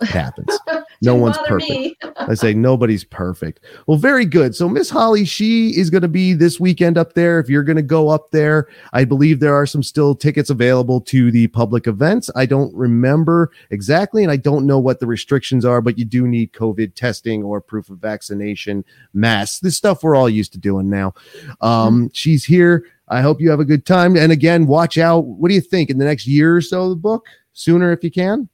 It 0.00 0.08
happens. 0.08 0.58
no 1.02 1.14
one's 1.14 1.38
perfect. 1.46 2.04
I 2.16 2.34
say 2.34 2.54
nobody's 2.54 3.04
perfect. 3.04 3.60
Well, 3.86 3.98
very 3.98 4.24
good. 4.24 4.54
So 4.54 4.68
Miss 4.68 4.90
Holly, 4.90 5.24
she 5.24 5.70
is 5.70 5.90
going 5.90 6.02
to 6.02 6.08
be 6.08 6.32
this 6.32 6.58
weekend 6.58 6.98
up 6.98 7.12
there. 7.12 7.38
If 7.38 7.48
you're 7.48 7.62
going 7.62 7.76
to 7.76 7.82
go 7.82 8.08
up 8.08 8.30
there, 8.30 8.68
I 8.92 9.04
believe 9.04 9.38
there 9.38 9.54
are 9.54 9.66
some 9.66 9.82
still 9.82 10.14
tickets 10.14 10.50
available 10.50 11.00
to 11.02 11.30
the 11.30 11.46
public 11.48 11.86
events. 11.86 12.30
I 12.34 12.46
don't 12.46 12.74
remember 12.74 13.50
exactly, 13.70 14.22
and 14.22 14.32
I 14.32 14.36
don't 14.36 14.66
know 14.66 14.78
what 14.78 15.00
the 15.00 15.06
restrictions 15.06 15.64
are, 15.64 15.80
but 15.80 15.98
you 15.98 16.04
do 16.04 16.26
need 16.26 16.52
COVID 16.52 16.94
testing 16.94 17.42
or 17.42 17.60
proof 17.60 17.88
of 17.88 17.98
vaccination, 17.98 18.84
masks, 19.12 19.60
this 19.60 19.76
stuff 19.76 20.02
we're 20.02 20.16
all 20.16 20.28
used 20.28 20.52
to 20.52 20.58
doing 20.58 20.88
now. 20.88 21.14
Um, 21.60 22.10
She's 22.12 22.44
here. 22.44 22.86
I 23.08 23.20
hope 23.20 23.40
you 23.40 23.50
have 23.50 23.60
a 23.60 23.64
good 23.64 23.84
time. 23.84 24.16
And 24.16 24.32
again, 24.32 24.66
watch 24.66 24.96
out. 24.96 25.26
What 25.26 25.48
do 25.48 25.54
you 25.54 25.60
think 25.60 25.90
in 25.90 25.98
the 25.98 26.04
next 26.04 26.26
year 26.26 26.56
or 26.56 26.60
so? 26.60 26.88
The 26.88 26.96
book 26.96 27.26
sooner 27.52 27.92
if 27.92 28.02
you 28.02 28.10
can. 28.10 28.48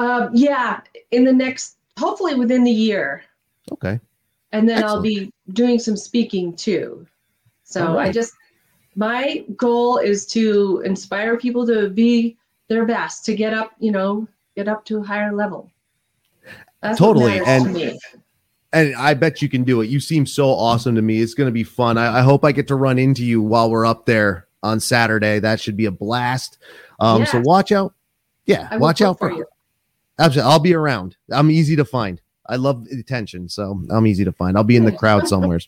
Um, 0.00 0.30
yeah, 0.32 0.80
in 1.10 1.24
the 1.24 1.32
next, 1.32 1.76
hopefully 1.98 2.34
within 2.34 2.64
the 2.64 2.70
year. 2.70 3.22
Okay. 3.70 4.00
and 4.52 4.68
then 4.68 4.78
Excellent. 4.78 4.96
I'll 4.96 5.02
be 5.02 5.32
doing 5.52 5.78
some 5.78 5.96
speaking 5.96 6.56
too. 6.56 7.06
So 7.64 7.94
right. 7.94 8.08
I 8.08 8.12
just 8.12 8.32
my 8.96 9.44
goal 9.56 9.98
is 9.98 10.26
to 10.28 10.82
inspire 10.84 11.36
people 11.36 11.66
to 11.66 11.90
be 11.90 12.36
their 12.68 12.86
best, 12.86 13.24
to 13.26 13.34
get 13.34 13.52
up, 13.52 13.72
you 13.78 13.92
know, 13.92 14.26
get 14.56 14.68
up 14.68 14.86
to 14.86 14.98
a 14.98 15.02
higher 15.02 15.32
level. 15.32 15.70
That's 16.80 16.98
totally. 16.98 17.38
and 17.40 17.74
to 17.74 17.98
and 18.72 18.94
I 18.96 19.12
bet 19.14 19.42
you 19.42 19.48
can 19.50 19.64
do 19.64 19.82
it. 19.82 19.90
You 19.90 20.00
seem 20.00 20.24
so 20.24 20.48
awesome 20.48 20.94
to 20.94 21.02
me. 21.02 21.20
It's 21.20 21.34
going 21.34 21.48
to 21.48 21.52
be 21.52 21.64
fun. 21.64 21.98
I, 21.98 22.20
I, 22.20 22.22
hope 22.22 22.44
I 22.44 22.52
get 22.52 22.68
to 22.68 22.76
run 22.76 22.98
into 22.98 23.24
you 23.24 23.42
while 23.42 23.68
we're 23.68 23.84
up 23.84 24.06
there 24.06 24.46
on 24.62 24.78
Saturday. 24.78 25.40
That 25.40 25.60
should 25.60 25.76
be 25.76 25.86
a 25.86 25.90
blast. 25.90 26.58
Um, 27.00 27.22
yeah. 27.22 27.26
So 27.26 27.40
watch 27.44 27.72
out. 27.72 27.94
Yeah, 28.46 28.76
watch 28.76 29.02
out 29.02 29.18
for, 29.18 29.30
for 29.30 29.36
you. 29.36 29.46
Absolutely. 30.20 30.52
I'll 30.52 30.60
be 30.60 30.74
around. 30.74 31.16
I'm 31.32 31.50
easy 31.50 31.76
to 31.76 31.84
find. 31.84 32.20
I 32.46 32.56
love 32.56 32.86
attention, 32.90 33.48
so 33.48 33.80
I'm 33.90 34.06
easy 34.06 34.24
to 34.24 34.32
find. 34.32 34.56
I'll 34.56 34.64
be 34.64 34.76
in 34.76 34.84
the 34.84 34.92
crowd 34.92 35.28
somewhere. 35.28 35.60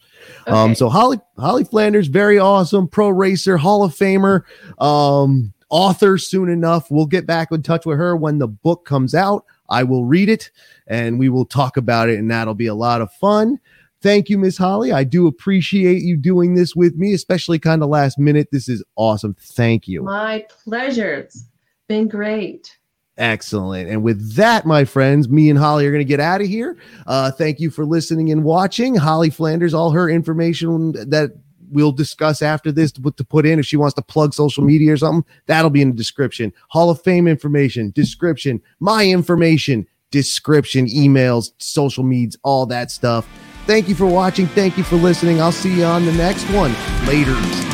Um, 0.47 0.55
okay. 0.55 0.57
Um, 0.57 0.75
so 0.75 0.89
Holly 0.89 1.21
Holly 1.39 1.63
Flanders, 1.65 2.09
very 2.09 2.39
awesome 2.39 2.89
pro 2.89 3.09
racer, 3.09 3.57
Hall 3.57 3.85
of 3.85 3.95
Famer, 3.95 4.43
um, 4.81 5.55
author 5.71 6.19
soon 6.19 6.49
enough. 6.49 6.91
We'll 6.91 7.07
get 7.07 7.25
back 7.25 7.53
in 7.53 7.63
touch 7.63 7.87
with 7.87 7.99
her 7.99 8.17
when 8.17 8.39
the 8.39 8.49
book 8.49 8.85
comes 8.85 9.15
out. 9.15 9.45
I 9.69 9.85
will 9.85 10.05
read 10.05 10.29
it 10.29 10.51
and 10.89 11.21
we 11.21 11.29
will 11.29 11.45
talk 11.45 11.77
about 11.77 12.09
it, 12.09 12.19
and 12.19 12.29
that'll 12.31 12.55
be 12.55 12.67
a 12.67 12.75
lot 12.75 13.01
of 13.01 13.13
fun. 13.13 13.61
Thank 14.03 14.29
you, 14.29 14.37
Miss 14.37 14.59
Holly. 14.59 14.91
I 14.91 15.05
do 15.05 15.29
appreciate 15.29 16.03
you 16.03 16.17
doing 16.17 16.55
this 16.55 16.75
with 16.75 16.97
me, 16.97 17.15
especially 17.15 17.61
kind 17.61 17.85
of 17.85 17.89
last 17.89 18.19
minute. 18.19 18.49
This 18.51 18.69
is 18.69 18.83
awesome. 18.97 19.37
Thank 19.39 19.87
you. 19.87 20.03
My 20.03 20.45
pleasure. 20.65 21.15
It's 21.15 21.45
been 21.87 22.09
great. 22.09 22.77
Excellent. 23.19 23.91
And 23.91 24.03
with 24.03 24.37
that, 24.37 24.65
my 24.65 24.85
friends, 24.85 25.29
me 25.29 25.51
and 25.51 25.59
Holly 25.59 25.87
are 25.87 25.91
going 25.91 26.01
to 26.01 26.09
get 26.09 26.21
out 26.21 26.41
of 26.41 26.47
here. 26.47 26.79
Uh, 27.07 27.31
thank 27.31 27.61
you 27.61 27.71
for 27.71 27.85
listening 27.85 28.31
and 28.31 28.43
watching. 28.43 28.95
Holly 28.95 29.29
Flanders, 29.29 29.75
all 29.75 29.91
her 29.91 30.09
information 30.09 30.93
that 30.93 31.33
we'll 31.71 31.93
discuss 31.93 32.43
after 32.43 32.73
this 32.73 32.93
put, 32.93 33.17
to 33.17 33.25
put 33.25 33.47
in 33.47 33.59
if 33.59 33.67
she 33.67 33.77
wants 33.77 33.95
to 33.95 34.03
plug 34.03 34.35
social 34.35 34.65
media 34.65 34.93
or 34.93 34.97
something, 34.97 35.31
that'll 35.47 35.71
be 35.71 35.83
in 35.83 35.91
the 35.91 35.97
description. 35.97 36.53
Hall 36.69 36.91
of 36.91 37.03
Fame 37.03 37.27
information, 37.29 37.91
description, 37.91 38.63
my 38.81 39.07
information, 39.07 39.87
description, 40.11 40.87
emails, 40.87 41.53
social 41.59 42.05
medias, 42.05 42.37
all 42.43 42.67
that 42.67 42.91
stuff. 42.91 43.29
Thank 43.67 43.89
you 43.89 43.95
for 43.95 44.07
watching. 44.07 44.47
Thank 44.49 44.77
you 44.77 44.85
for 44.85 44.97
listening. 44.97 45.41
I'll 45.41 45.53
see 45.53 45.75
you 45.75 45.85
on 45.85 46.05
the 46.05 46.13
next 46.13 46.45
one. 46.51 46.75
Later. 47.07 47.72